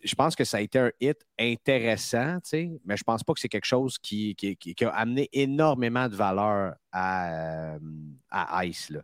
[0.04, 2.40] je pense que ça a été un hit intéressant,
[2.86, 4.36] mais je pense pas que c'est quelque chose qui,
[4.82, 7.80] a amené énormément de valeur à, euh,
[8.32, 8.90] à Ice.
[8.90, 9.02] Là,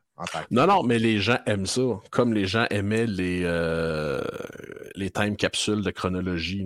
[0.50, 4.24] non, non, mais les gens aiment ça, comme les gens aimaient les, euh,
[4.96, 6.66] les time capsules de chronologie.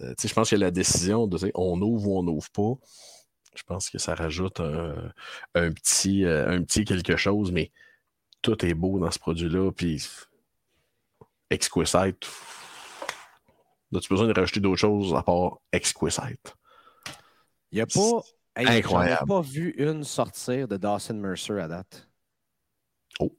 [0.00, 2.74] Euh, je pense que la décision de on ouvre ou on n'ouvre pas.
[3.54, 7.72] Je pense que ça rajoute un, petit, un petit quelque chose, mais
[8.42, 9.72] tout est beau dans ce produit-là.
[9.72, 10.00] Puis
[11.50, 12.28] Exquisite,
[13.94, 16.54] As-tu besoin de rajouter d'autres choses à part Exquisite?
[17.72, 18.22] Il n'y a pas.
[18.56, 19.26] incroyable.
[19.26, 22.08] pas vu une sortir de Dawson Mercer à date.
[23.18, 23.32] Oh.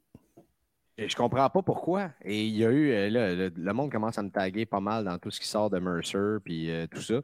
[0.98, 2.12] Et je comprends pas pourquoi.
[2.24, 5.06] Et il y a eu, euh, là, le, monde commence à me taguer pas mal
[5.06, 7.22] dans tout ce qui sort de Mercer puis euh, tout ça.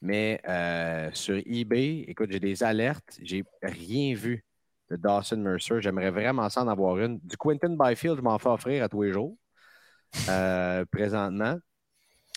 [0.00, 3.18] Mais euh, sur eBay, écoute, j'ai des alertes.
[3.22, 4.44] J'ai rien vu
[4.90, 5.80] de Dawson Mercer.
[5.80, 7.18] J'aimerais vraiment ça en avoir une.
[7.20, 9.36] Du Quentin Byfield, je m'en fais offrir à tous les jours.
[10.90, 11.58] présentement.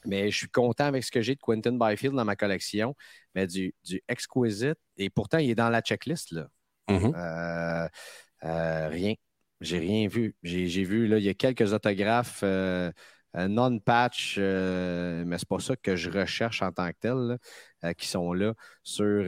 [0.06, 2.96] Mais je suis content avec ce que j'ai de Quentin Byfield dans ma collection.
[3.36, 6.32] Mais du, du Exquisite, et pourtant, il est dans la checklist.
[6.32, 6.48] Là.
[6.90, 7.14] Mm-hmm.
[7.16, 7.88] Euh,
[8.46, 9.14] euh, rien.
[9.60, 10.36] J'ai rien vu.
[10.44, 12.92] J'ai vu, là, il y a quelques autographes euh,
[13.36, 18.54] non-patch, mais c'est pas ça que je recherche en tant que tel, qui sont là
[18.84, 19.24] sur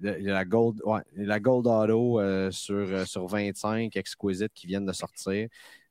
[0.00, 0.80] la, Gold,
[1.16, 2.20] la Gold Auto
[2.50, 5.48] sur, sur 25 Exquisite qui viennent de sortir.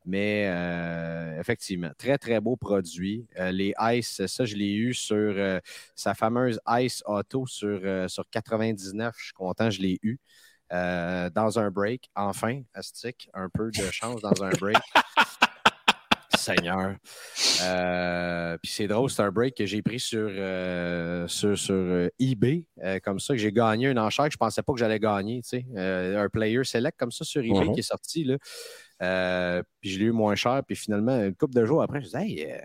[0.07, 3.27] Mais euh, effectivement, très, très beau produit.
[3.37, 5.59] Euh, les Ice, ça, je l'ai eu sur euh,
[5.95, 9.13] sa fameuse Ice Auto sur, sur 99.
[9.17, 10.17] Je suis content, je l'ai eu.
[10.71, 14.77] dans un break, enfin, Astic, un peu de chance dans un break.
[16.37, 16.95] Seigneur.
[18.61, 20.29] puis c'est drôle, c'est un break que j'ai pris sur,
[21.27, 22.65] sur, sur eBay,
[23.03, 25.41] comme ça, que j'ai gagné un enchère que je ne pensais pas que j'allais gagner.
[25.75, 27.73] un player select comme ça sur eBay uh-huh.
[27.73, 28.23] qui est sorti.
[28.23, 28.37] Là.
[29.01, 30.61] Euh, puis je l'ai eu moins cher.
[30.65, 32.57] Puis finalement, une couple de jours après, je me hey, euh,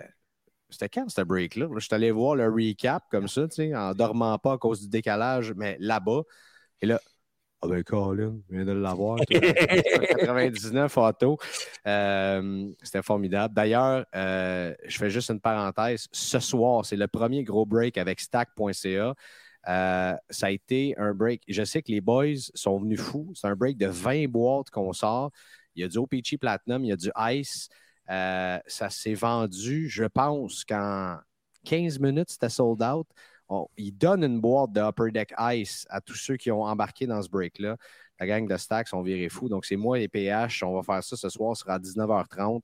[0.70, 1.68] c'était quand ce break-là?
[1.74, 4.80] je suis allé voir le recap comme ça, tu sais, en dormant pas à cause
[4.80, 6.22] du décalage, mais là-bas.
[6.80, 7.00] Et là,
[7.64, 9.18] ah ben Colin, viens de l'avoir.
[9.20, 11.38] 99 auto.
[11.86, 13.54] Euh, c'était formidable.
[13.54, 16.08] D'ailleurs, je fais juste une parenthèse.
[16.10, 19.14] Ce soir, c'est le premier gros break avec stack.ca.
[19.64, 21.42] ça a été un break.
[21.46, 23.30] Je sais que les boys sont venus fous.
[23.36, 25.30] C'est un break de 20 boîtes qu'on sort.
[25.74, 27.68] Il y a du OPG Platinum, il y a du Ice.
[28.10, 31.18] Euh, ça s'est vendu, je pense qu'en
[31.64, 33.06] 15 minutes, c'était sold out.
[33.76, 37.22] il donne une boîte de Upper Deck Ice à tous ceux qui ont embarqué dans
[37.22, 37.76] ce break-là.
[38.18, 39.48] La gang de Stacks sont virés fous.
[39.48, 40.62] Donc, c'est moi et PH.
[40.62, 41.56] On va faire ça ce soir.
[41.56, 42.62] Ce sera à 19h30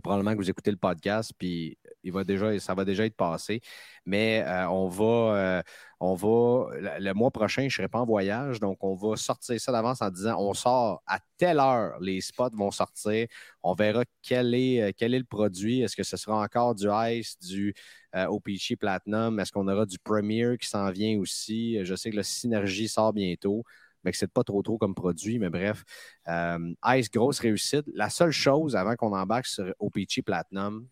[0.00, 1.78] probablement que vous écoutez le podcast, puis
[2.24, 3.60] déjà, ça va déjà être passé.
[4.06, 5.62] Mais euh, on va,
[6.04, 9.72] euh, le, mois prochain, je ne serai pas en voyage, donc on va sortir ça
[9.72, 13.26] d'avance en disant on sort à telle heure, les spots vont sortir.
[13.62, 15.82] On verra quel est, euh, le produit.
[15.82, 17.74] Est-ce que ce sera encore du Ice, du
[18.14, 19.38] OPC Platinum?
[19.40, 21.84] Est-ce qu'on aura du Premier qui s'en vient aussi?
[21.84, 23.64] Je sais que le Synergie sort bientôt
[24.04, 25.38] mais que c'est pas trop trop comme produit.
[25.38, 25.84] Mais bref,
[26.28, 27.84] euh, Ice, grosse réussite.
[27.94, 30.86] La seule chose avant qu'on embarque sur OPC Platinum,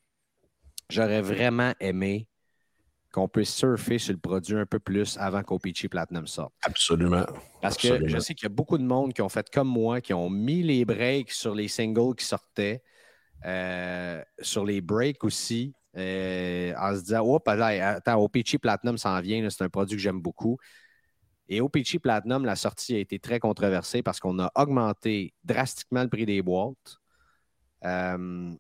[0.89, 2.27] j'aurais vraiment aimé
[3.13, 6.53] qu'on puisse surfer sur le produit un peu plus avant qu'OPC Platinum sorte.
[6.63, 7.27] Absolument.
[7.61, 10.01] Parce que je sais qu'il y a beaucoup de monde qui ont fait comme moi,
[10.01, 12.83] qui ont mis les breaks sur les singles qui sortaient,
[13.45, 19.49] euh, sur les breaks aussi, euh, en se disant, oh, attends, OPC Platinum s'en vient,
[19.51, 20.57] c'est un produit que j'aime beaucoup.
[21.51, 26.09] Et OPG Platinum, la sortie a été très controversée parce qu'on a augmenté drastiquement le
[26.09, 27.01] prix des boîtes.
[27.85, 28.55] Euh,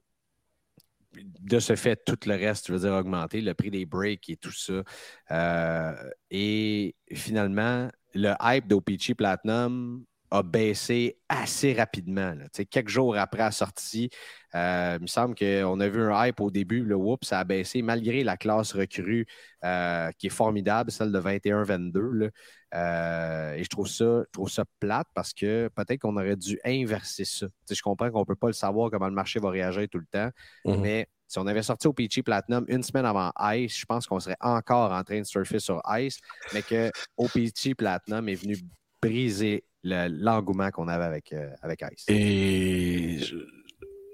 [1.14, 4.36] de ce fait, tout le reste, je veux dire, augmenté, le prix des breaks et
[4.36, 4.82] tout ça.
[5.30, 12.35] Euh, et finalement, le hype d'OPG Platinum a baissé assez rapidement.
[12.70, 14.11] Quelques jours après la sortie,
[14.55, 17.45] euh, il me semble qu'on a vu un hype au début, le whoop, ça a
[17.45, 19.26] baissé malgré la classe recrue
[19.64, 22.31] euh, qui est formidable, celle de 21-22.
[22.72, 26.59] Euh, et je trouve ça, je trouve ça plate parce que peut-être qu'on aurait dû
[26.64, 27.47] inverser ça.
[27.68, 30.07] je comprends qu'on ne peut pas le savoir comment le marché va réagir tout le
[30.07, 30.31] temps,
[30.64, 30.81] mm-hmm.
[30.81, 34.18] mais si on avait sorti au Peachy Platinum une semaine avant Ice, je pense qu'on
[34.18, 36.18] serait encore en train de surfer sur Ice,
[36.53, 36.91] mais que
[37.33, 38.57] Peachy Platinum est venu
[39.01, 42.05] briser l'engouement qu'on avait avec, euh, avec Ice.
[42.09, 43.18] Et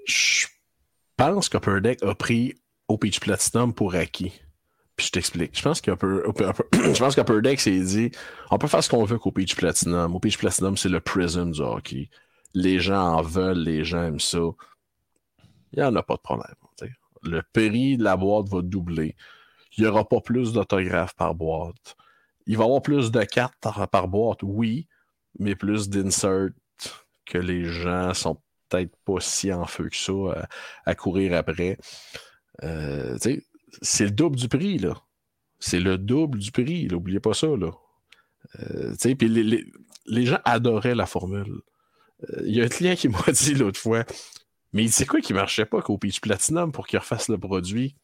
[0.05, 0.47] je,
[1.15, 2.55] pense qu'Upper Deck a pris
[2.87, 4.33] OPG Platinum pour acquis.
[4.95, 5.57] Puis je t'explique.
[5.57, 8.11] Je pense qu'Upper Deck s'est dit
[8.49, 10.19] on peut faire ce qu'on veut qu'au Peach Platinum.
[10.19, 12.09] Peach Platinum, c'est le prism du hockey.
[12.53, 14.39] Les gens en veulent, les gens aiment ça.
[15.73, 16.55] Il n'y en a pas de problème
[17.23, 19.15] le prix de la boîte va doubler.
[19.77, 21.95] Il n'y aura pas plus d'autographes par boîte.
[22.45, 24.87] Il va y avoir plus de cartes par, boîte, oui,
[25.39, 26.49] mais plus d'inserts
[27.25, 30.47] que les gens sont peut-être pas si en feu que ça
[30.85, 31.77] à, courir après.
[32.63, 33.17] Euh,
[33.81, 34.95] c'est le double du prix, là.
[35.59, 37.71] C'est le double du prix, n'oubliez pas ça, là.
[38.59, 39.65] Euh, les,
[40.05, 41.61] les, gens adoraient la formule.
[42.29, 44.05] Euh, il y a un client qui m'a dit l'autre fois
[44.73, 47.95] mais c'est quoi qui marchait pas qu'au Peach Platinum pour qu'il refasse le produit?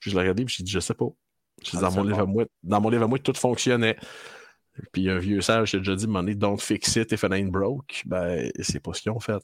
[0.00, 1.06] Puis je l'ai regardé, puis j'ai dit, je sais pas.
[1.72, 3.96] Ah, dans, mon livre à moi, dans mon livre à moi, tout fonctionnait.
[4.92, 7.50] Puis un vieux sage qui a déjà dit, money don't fix it if it ain't
[7.50, 8.02] broke.
[8.06, 9.42] Ben, c'est pas ce qu'ils ont fait.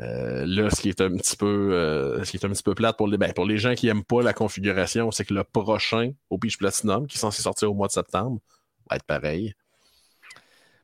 [0.00, 2.74] Euh, là, ce qui est un petit peu, euh, ce qui est un petit peu
[2.74, 5.44] plate pour les, ben, pour les gens qui n'aiment pas la configuration, c'est que le
[5.44, 8.40] prochain au Peach Platinum, qui est censé sortir au mois de septembre,
[8.90, 9.54] va être pareil.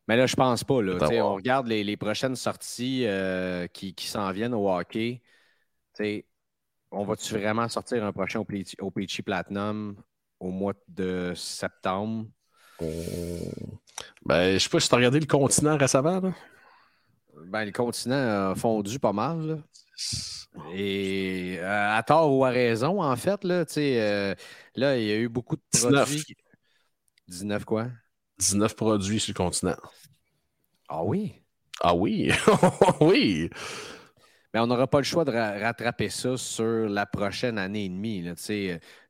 [0.09, 0.83] Mais là, je pense pas.
[0.83, 0.97] Là.
[1.23, 5.21] On regarde les, prochaines sorties euh, qui, s'en viennent au hockey.
[6.91, 9.97] on va-tu vraiment sortir un prochain au, Peachy Platinum
[10.41, 12.27] au mois de septembre?
[14.25, 16.21] Ben, je sais pas si tu as regardé le continent récemment.
[17.47, 19.63] Ben, le continent a fondu pas mal.
[20.75, 24.35] Et euh, à tort ou à raison, en fait, là, euh,
[24.77, 26.25] là, il y a eu beaucoup de produits.
[27.29, 27.89] 19 quoi?
[28.39, 29.77] 19 produits sur le continent.
[30.89, 31.35] Ah oui?
[31.81, 32.31] Ah oui?
[33.01, 33.49] oui!
[34.53, 38.21] Mais on n'aura pas le choix de rattraper ça sur la prochaine année et demie.
[38.21, 38.35] Là,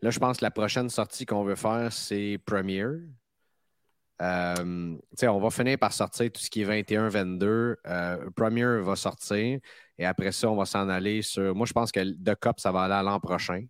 [0.00, 3.00] là je pense que la prochaine sortie qu'on veut faire, c'est Premiere.
[4.22, 7.76] Euh, on va finir par sortir tout ce qui est 21-22.
[7.86, 9.58] Euh, Premiere va sortir.
[9.98, 11.54] Et après ça, on va s'en aller sur.
[11.54, 13.64] Moi, je pense que The Cup, ça va aller à l'an prochain.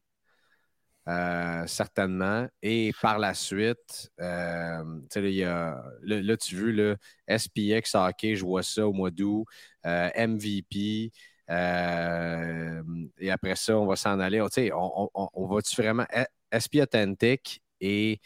[1.09, 2.47] Euh, certainement.
[2.61, 6.97] Et par la suite, euh, y a, là, tu veux, le
[7.29, 9.47] SPX Hockey, je vois ça au mois d'août,
[9.85, 11.11] MVP.
[11.49, 14.41] et après ça, on va s'en aller.
[14.41, 16.07] On, on, on va-tu vraiment.
[16.53, 18.21] SP Authentic est,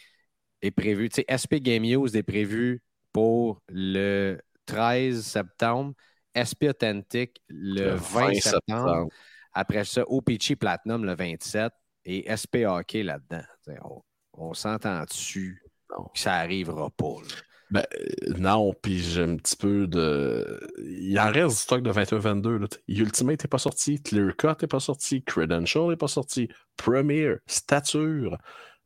[0.67, 1.09] est prévu.
[1.27, 5.95] SP Game Use est prévu pour le 13 septembre.
[6.37, 9.09] SP Authentic le, 20, septembre.
[9.53, 11.73] Après ça, OPG Platinum le 27
[12.05, 13.45] et SP Hockey là-dedans.
[14.35, 17.17] On, s'entend dessus que ça n'arrivera pas.
[17.71, 20.61] Ben, euh, non, puis j'ai un petit peu de.
[20.79, 22.69] Il en reste du stock de 21-22.
[22.87, 28.39] Ultimate n'est pas sorti, Clear Cut n'est pas sorti, Credential n'est pas sorti, Premier, Stature,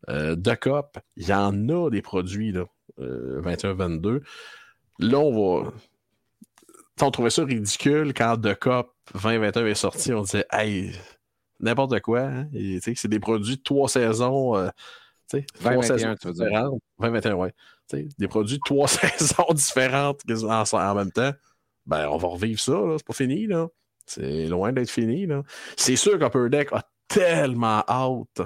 [0.09, 2.65] euh, Cop, il y en a des produits là,
[2.99, 4.07] 21-22.
[4.07, 4.21] Euh,
[4.99, 5.71] là, on va.
[7.03, 10.13] on trouvait ça ridicule quand The Cop 2021 est sorti.
[10.13, 10.93] On disait, hey,
[11.61, 12.23] n'importe quoi.
[12.23, 12.49] Hein.
[12.83, 14.57] C'est des produits de trois saisons.
[14.57, 14.69] Euh,
[15.63, 16.71] 2021, tu veux dire.
[16.99, 17.49] 2021, oui.
[18.19, 21.33] Des produits de trois saisons différentes en, en, même temps.
[21.87, 23.69] Ben, on va revivre ça, c'est pas fini, là.
[24.07, 25.43] C'est loin d'être fini, là.
[25.77, 28.43] C'est sûr qu'Upper Deck a tellement hâte,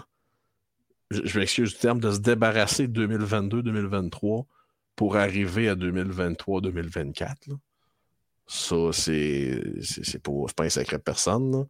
[1.11, 4.46] je, je m'excuse du terme, de se débarrasser de 2022-2023
[4.96, 7.57] pour arriver à 2023-2024.
[8.46, 11.50] Ça, c'est pas, pas un secret de personne.
[11.50, 11.64] Là.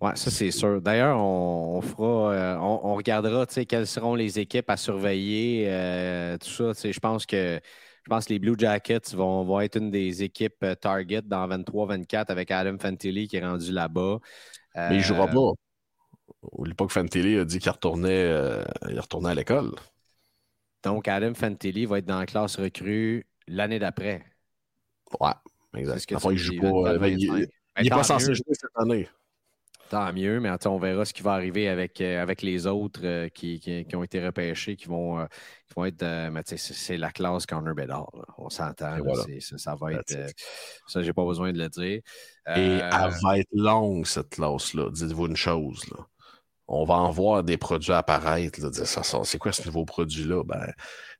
[0.00, 0.80] Oui, ça c'est sûr.
[0.80, 6.90] D'ailleurs, on, fera, euh, on, regardera quelles seront les équipes à surveiller, euh, tout ça.
[6.90, 7.60] Je pense que
[8.04, 11.48] je pense que les Blue Jackets vont, vont être une des équipes euh, target dans
[11.48, 14.18] 23-24 avec Adam Fantilli qui est rendu là-bas.
[14.76, 15.52] Mais il ne jouera pas.
[16.64, 18.30] L'époque Fantilli a dit qu'il retournait,
[18.88, 19.72] il retournait à l'école.
[20.82, 24.24] Donc, Adam Fantilli va être dans la classe recrue l'année d'après.
[25.20, 25.30] Ouais,
[25.76, 26.12] exact.
[26.14, 26.98] Enfin, il joue pas.
[26.98, 29.08] Ben, il n'est ben, pas censé jouer cette année.
[29.90, 33.28] Tant mieux, mais on verra ce qui va arriver avec, euh, avec les autres euh,
[33.28, 35.26] qui, qui, ont été repêchés, qui vont, euh,
[35.68, 36.30] qui vont être.
[36.30, 38.10] mais c'est la classe Connor Bedard.
[38.38, 38.96] On s'entend.
[39.40, 40.16] Ça, va être.
[40.86, 42.00] ça, j'ai pas besoin de le dire.
[42.56, 44.90] Et elle va être longue, cette classe-là.
[44.90, 45.84] Dites-vous une chose.
[45.90, 46.06] Là.
[46.66, 48.58] On va en voir des produits apparaître.
[49.24, 50.42] C'est quoi ce nouveau produit-là?
[50.44, 50.72] Ben,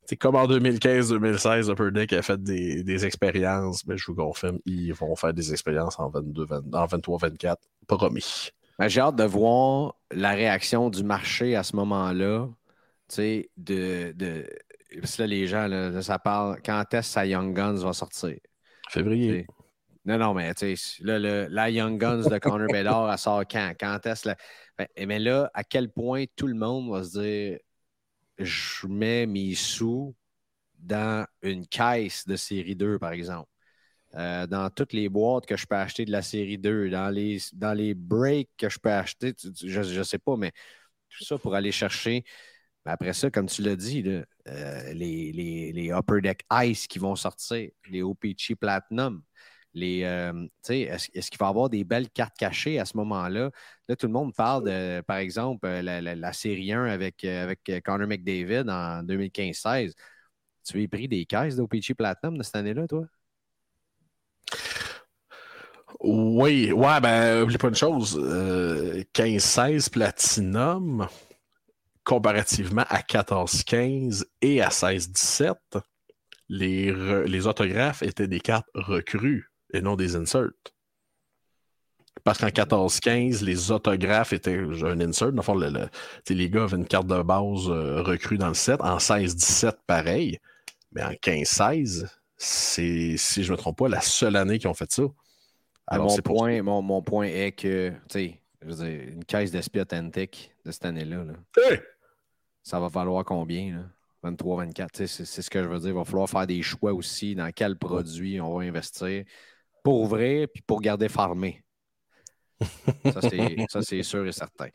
[0.06, 4.92] c'est comme en 2015-2016, Upper Deck a fait des, expériences, mais je vous confirme, ils
[4.92, 7.56] vont faire des expériences en, 22, en 23-24.
[7.86, 8.50] Promis.
[8.78, 12.48] Ben, j'ai hâte de voir la réaction du marché à ce moment-là.
[13.16, 14.46] De, de.
[15.00, 16.58] Parce que là, les gens, là, ça parle.
[16.64, 18.36] Quand est-ce que Young Guns va sortir?
[18.88, 19.46] Février.
[20.04, 23.72] Non, non, mais tu sais, là, la Young Guns de Connor Bedard, elle sort quand?
[23.78, 24.28] Quand est-ce
[24.76, 27.58] ben, mais là, à quel point tout le monde va se dire
[28.38, 30.14] je mets mes sous
[30.78, 33.48] dans une caisse de série 2, par exemple.
[34.14, 37.38] Euh, dans toutes les boîtes que je peux acheter de la série 2, dans les,
[37.52, 39.34] dans les breaks que je peux acheter,
[39.64, 40.52] je ne sais pas, mais
[41.08, 42.24] tout ça pour aller chercher.
[42.84, 47.16] Après ça, comme tu l'as dit, euh, les, les, les, Upper Deck Ice qui vont
[47.16, 49.22] sortir, les OPC Platinum,
[49.74, 53.50] les, euh, est-ce, qu'il va y avoir des belles cartes cachées à ce moment-là?
[53.88, 57.82] Là, tout le monde parle de, par exemple, euh, la, série 1 avec, euh, avec
[57.84, 59.92] Connor McDavid en 2015-16.
[60.64, 63.04] Tu as pris des caisses d'OPG Platinum de cette année-là, toi?
[66.00, 68.16] Oui, ouais, ben, oublie pas une chose.
[69.14, 71.06] 15-16 Platinum,
[72.04, 75.54] comparativement à 14-15 et à 16-17,
[76.48, 76.92] les,
[77.26, 80.50] les autographes étaient des cartes recrues et non des inserts.
[82.22, 85.32] Parce qu'en 14-15, les autographes étaient un insert.
[85.32, 85.90] Dans le fond,
[86.30, 88.80] les gars avaient une carte de base euh, recrue dans le set.
[88.80, 90.38] En 16-17, pareil.
[90.92, 92.06] Mais en 15-16,
[92.36, 95.02] c'est, si je ne me trompe pas, la seule année qu'ils ont fait ça.
[95.86, 100.86] Alors, mon, point, mon, point est que, tu sais, une caisse d'esprit authentique de cette
[100.86, 101.24] année-là,
[102.62, 103.84] ça va falloir combien?
[104.22, 104.90] 23, 24.
[104.94, 105.90] C'est, c'est ce que je veux dire.
[105.90, 109.24] Il va falloir faire des choix aussi dans quel produit on va investir
[109.84, 111.62] pour ouvrir puis pour garder farmé.
[113.68, 114.68] Ça, c'est sûr et certain.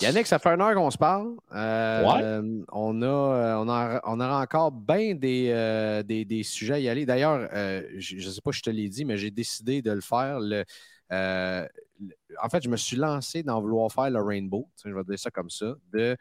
[0.00, 1.34] Yannick, ça fait une heure qu'on se parle.
[1.54, 6.78] Euh, on, a, euh, on, a, on a encore bien des, euh, des, sujets à
[6.78, 7.06] y aller.
[7.06, 7.48] D'ailleurs,
[7.96, 10.40] je ne sais pas si je te l'ai dit, mais j'ai décidé de le faire.
[10.40, 10.64] Le,
[11.10, 15.30] en fait, je me suis lancé dans vouloir faire le Rainbow, je vais dire ça
[15.30, 16.16] comme ça, de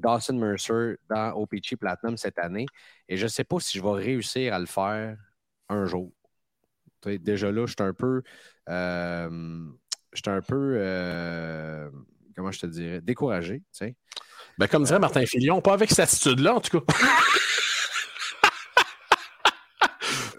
[0.00, 2.66] Dawson Mercer dans OPG Platinum cette année.
[3.08, 5.16] Et je ne sais pas si je vais réussir à le faire
[5.68, 6.10] un jour.
[7.06, 8.22] Déjà là, je suis un peu.
[8.68, 9.60] Euh,
[10.12, 10.76] je un peu.
[10.78, 11.88] Euh,
[12.36, 13.00] comment je te dirais?
[13.00, 13.62] Découragé.
[14.58, 16.94] Ben, comme dirait Martin Filion, pas avec cette attitude-là, en tout cas.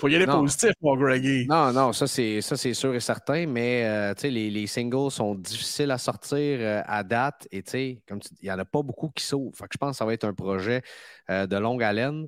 [0.06, 1.48] faut y aller positif, mon Greggy.
[1.48, 5.98] Non, non, ça c'est sûr et certain, mais euh, les, les, singles sont difficiles à
[5.98, 7.64] sortir euh, à date et
[8.08, 9.56] comme il n'y en a pas beaucoup qui s'ouvrent.
[9.72, 10.84] je pense que ça va être un projet
[11.32, 12.28] euh, de longue haleine.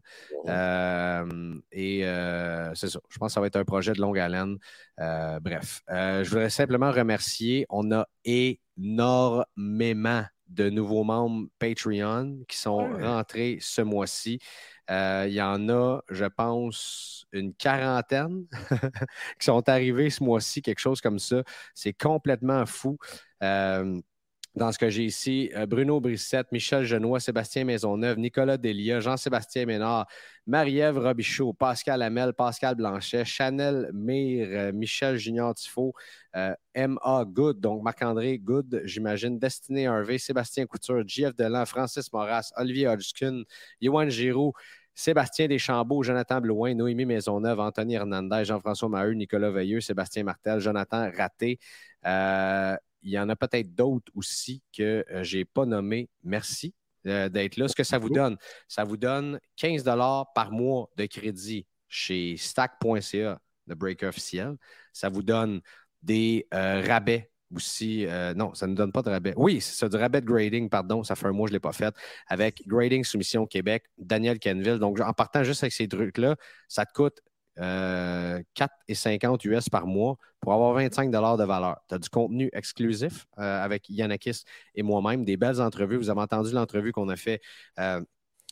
[1.71, 2.01] et
[2.73, 2.99] c'est ça.
[3.09, 4.57] Je pense que ça va être un projet de longue haleine.
[4.97, 7.65] bref, je voudrais simplement remercier.
[7.69, 14.39] On a énormément de nouveaux membres Patreon qui sont rentrés ce mois-ci.
[14.89, 18.45] Euh, il y en a, je pense, une quarantaine
[19.39, 21.43] qui sont arrivés ce mois-ci, quelque chose comme ça.
[21.73, 22.97] C'est complètement fou.
[23.43, 23.99] Euh,
[24.55, 29.67] dans ce que j'ai ici, euh, Bruno Brissette, Michel Genois, Sébastien Maisonneuve, Nicolas Delia, Jean-Sébastien
[29.67, 30.07] Ménard,
[30.47, 35.93] Marie-Ève Robichaud, Pascal Hamel, Pascal Blanchet, Chanel Mire, Michel Junior Tifo,
[36.73, 37.25] M.A.
[37.25, 43.43] Good, donc Marc-André Good, j'imagine, Destiné Harvey, Sébastien Couture, JF Delan, Francis Moras, Olivier Hodgkin,
[43.79, 44.53] Yoann Giroux,
[44.97, 51.11] Sébastien Deschambault, Jonathan Blouin, Noémie Maisonneuve, Anthony Hernandez, Jean-François Maheu, Nicolas Veilleux, Sébastien Martel, Jonathan
[51.15, 51.59] Raté.
[52.07, 56.09] Euh, il y en a peut-être d'autres aussi que euh, je n'ai pas nommés.
[56.23, 56.73] Merci
[57.05, 57.67] euh, d'être là.
[57.67, 58.37] Ce que ça vous donne,
[58.67, 59.83] ça vous donne 15
[60.33, 64.55] par mois de crédit chez stack.ca, le breaker officiel.
[64.93, 65.61] Ça vous donne
[66.01, 68.05] des rabais aussi.
[68.05, 69.33] Euh, non, ça ne donne pas de rabais.
[69.37, 71.03] Oui, c'est du rabais de grading, pardon.
[71.03, 71.93] Ça fait un mois que je ne l'ai pas fait.
[72.27, 74.79] Avec Grading Soumission Québec, Daniel Kenville.
[74.79, 76.35] Donc, en partant juste avec ces trucs-là,
[76.67, 77.21] ça te coûte
[77.59, 81.77] euh, 4,50 US par mois pour avoir 25 de valeur.
[81.89, 84.43] Tu as du contenu exclusif euh, avec Yannakis
[84.75, 85.97] et moi-même, des belles entrevues.
[85.97, 87.41] Vous avez entendu l'entrevue qu'on a fait
[87.79, 88.01] euh,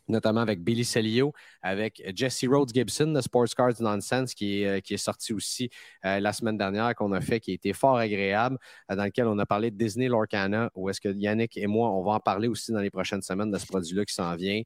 [0.08, 4.80] notamment avec Billy Celio, avec Jesse Rhodes Gibson de Sports Cards Nonsense, qui est, euh,
[4.80, 5.70] qui est sorti aussi
[6.06, 8.58] euh, la semaine dernière, qu'on a fait, qui a été fort agréable,
[8.92, 11.90] euh, dans lequel on a parlé de Disney Lorcana, où est-ce que Yannick et moi,
[11.92, 14.62] on va en parler aussi dans les prochaines semaines de ce produit-là qui s'en vient,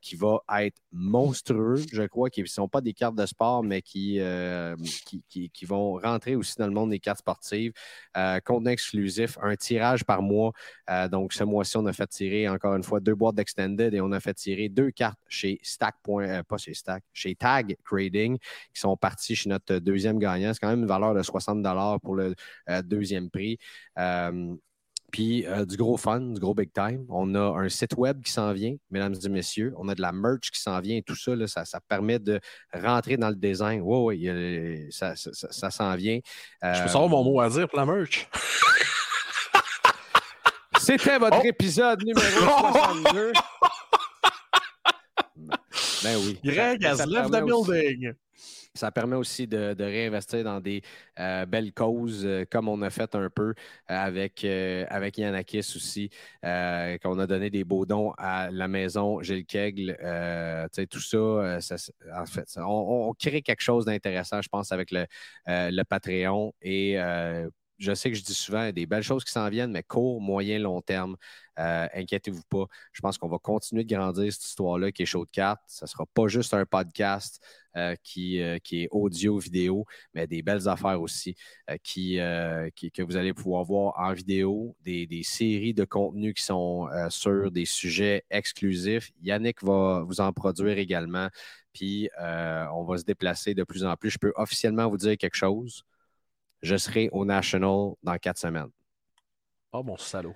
[0.00, 3.82] qui va être monstrueux, je crois, qui ne sont pas des cartes de sport, mais
[3.82, 4.20] qui,
[5.28, 7.72] qui, qui, vont rentrer aussi dans le monde des cartes sportives.
[8.44, 10.52] contenu exclusif, un tirage par mois.
[11.10, 14.12] donc, ce mois-ci, on a fait tirer encore une fois deux boîtes d'Extended et on
[14.12, 15.96] a fait tirer deux cartes chez Stack.
[16.08, 20.52] Euh, pas chez Stack, chez Tag Trading, qui sont partis chez notre deuxième gagnant.
[20.54, 21.66] C'est quand même une valeur de 60
[22.02, 22.34] pour le
[22.70, 23.58] euh, deuxième prix.
[23.98, 24.54] Euh,
[25.10, 27.04] Puis euh, du gros fun, du gros big time.
[27.08, 29.74] On a un site web qui s'en vient, mesdames et messieurs.
[29.78, 32.20] On a de la merch qui s'en vient et tout ça, là, ça, ça, permet
[32.20, 32.38] de
[32.72, 33.80] rentrer dans le design.
[33.82, 36.20] Oui, oui, ça, ça, ça s'en vient.
[36.62, 38.28] Je peux savoir mon mot à dire pour la merch?
[40.78, 41.46] C'était votre oh!
[41.46, 43.32] épisode numéro 62.
[46.02, 46.38] Ben oui.
[46.44, 48.14] Greg has left the building.
[48.74, 50.82] Ça permet aussi de, réinvestir dans des
[51.18, 53.54] euh, belles causes, euh, comme on a fait un peu
[53.88, 56.10] avec, euh, avec Yanakis aussi,
[56.42, 59.96] qu'on a donné des beaux dons à la maison Gilles Kegle.
[60.90, 61.58] tout ça,
[62.16, 65.06] en fait, on, crée quelque chose d'intéressant, je pense, avec le,
[65.46, 66.54] le Patreon.
[66.62, 66.96] Et
[67.78, 69.70] je sais que je dis souvent, il y a des belles choses qui s'en viennent,
[69.70, 71.16] mais court, moyen, long terme.
[71.58, 72.66] Euh, inquiétez-vous pas.
[72.92, 75.60] Je pense qu'on va continuer de grandir cette histoire-là qui est chaud de carte.
[75.66, 77.40] Ce ne sera pas juste un podcast
[77.76, 81.36] euh, qui, euh, qui, est audio, vidéo, mais des belles affaires aussi
[81.82, 86.88] qui, que vous allez pouvoir voir en vidéo, des, des séries de contenus qui sont
[87.10, 89.10] sur des sujets exclusifs.
[89.22, 91.28] Yannick va vous en produire également.
[91.72, 94.10] Puis on va se déplacer de plus en plus.
[94.10, 95.84] Je peux officiellement vous dire quelque chose
[96.62, 98.70] je serai au National dans quatre semaines.
[99.72, 100.34] Oh, mon salaud.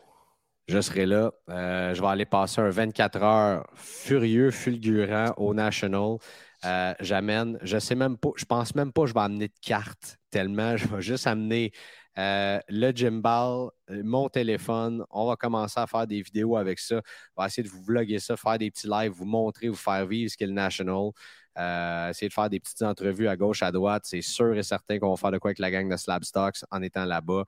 [0.68, 1.33] Je serai là.
[1.49, 6.18] Euh, je vais aller passer un 24 heures furieux, fulgurant au National.
[6.64, 9.55] Euh, j'amène, je sais même pas, je pense même pas que je vais amener de
[9.61, 10.77] carte tellement.
[10.77, 11.73] Je vais juste amener
[12.18, 15.05] euh, le gimbal, mon téléphone.
[15.11, 17.01] On va commencer à faire des vidéos avec ça.
[17.37, 20.07] On va essayer de vous vlogger ça, faire des petits lives, vous montrer, vous faire
[20.07, 21.11] vivre ce qu'est le National.
[21.59, 24.03] Euh, essayer de faire des petites entrevues à gauche, à droite.
[24.07, 26.64] C'est sûr et certain qu'on va faire de quoi avec la gang de Slab Stocks
[26.70, 27.44] en étant là-bas.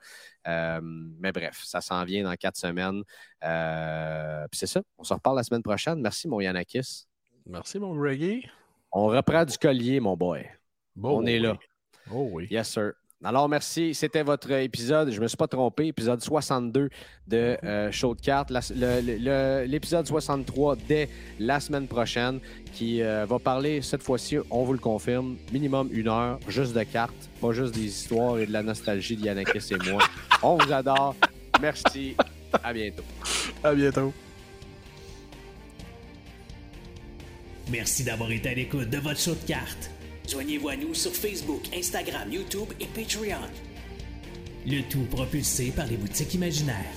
[0.46, 3.02] Euh, mais bref, ça s'en vient dans quatre semaines.
[3.42, 4.82] Euh, puis c'est ça.
[4.98, 6.00] On se reparle la semaine prochaine.
[6.00, 7.06] Merci, mon Yanakis.
[7.46, 8.46] Merci, mon Greggy.
[8.92, 10.46] On reprend du collier, mon boy.
[10.94, 11.56] Bon, On est là.
[12.10, 12.46] Oh oui.
[12.50, 12.92] Yes, sir.
[13.22, 13.94] Alors, merci.
[13.94, 15.10] C'était votre épisode.
[15.10, 15.86] Je ne me suis pas trompé.
[15.86, 16.90] Épisode 62
[17.26, 18.50] de euh, Show de cartes.
[18.50, 21.08] L'épisode 63 dès
[21.38, 22.40] la semaine prochaine
[22.72, 26.82] qui euh, va parler cette fois-ci, on vous le confirme, minimum une heure, juste de
[26.82, 30.02] cartes, pas juste des histoires et de la nostalgie d'Yanakis et moi.
[30.42, 31.14] On vous adore.
[31.60, 32.16] Merci.
[32.62, 33.04] À bientôt.
[33.62, 34.12] À bientôt.
[37.70, 39.90] Merci d'avoir été à l'écoute de votre show de cartes.
[40.28, 43.46] Joignez-vous à nous sur Facebook, Instagram, YouTube et Patreon.
[44.66, 46.94] Le tout propulsé par les boutiques imaginaires.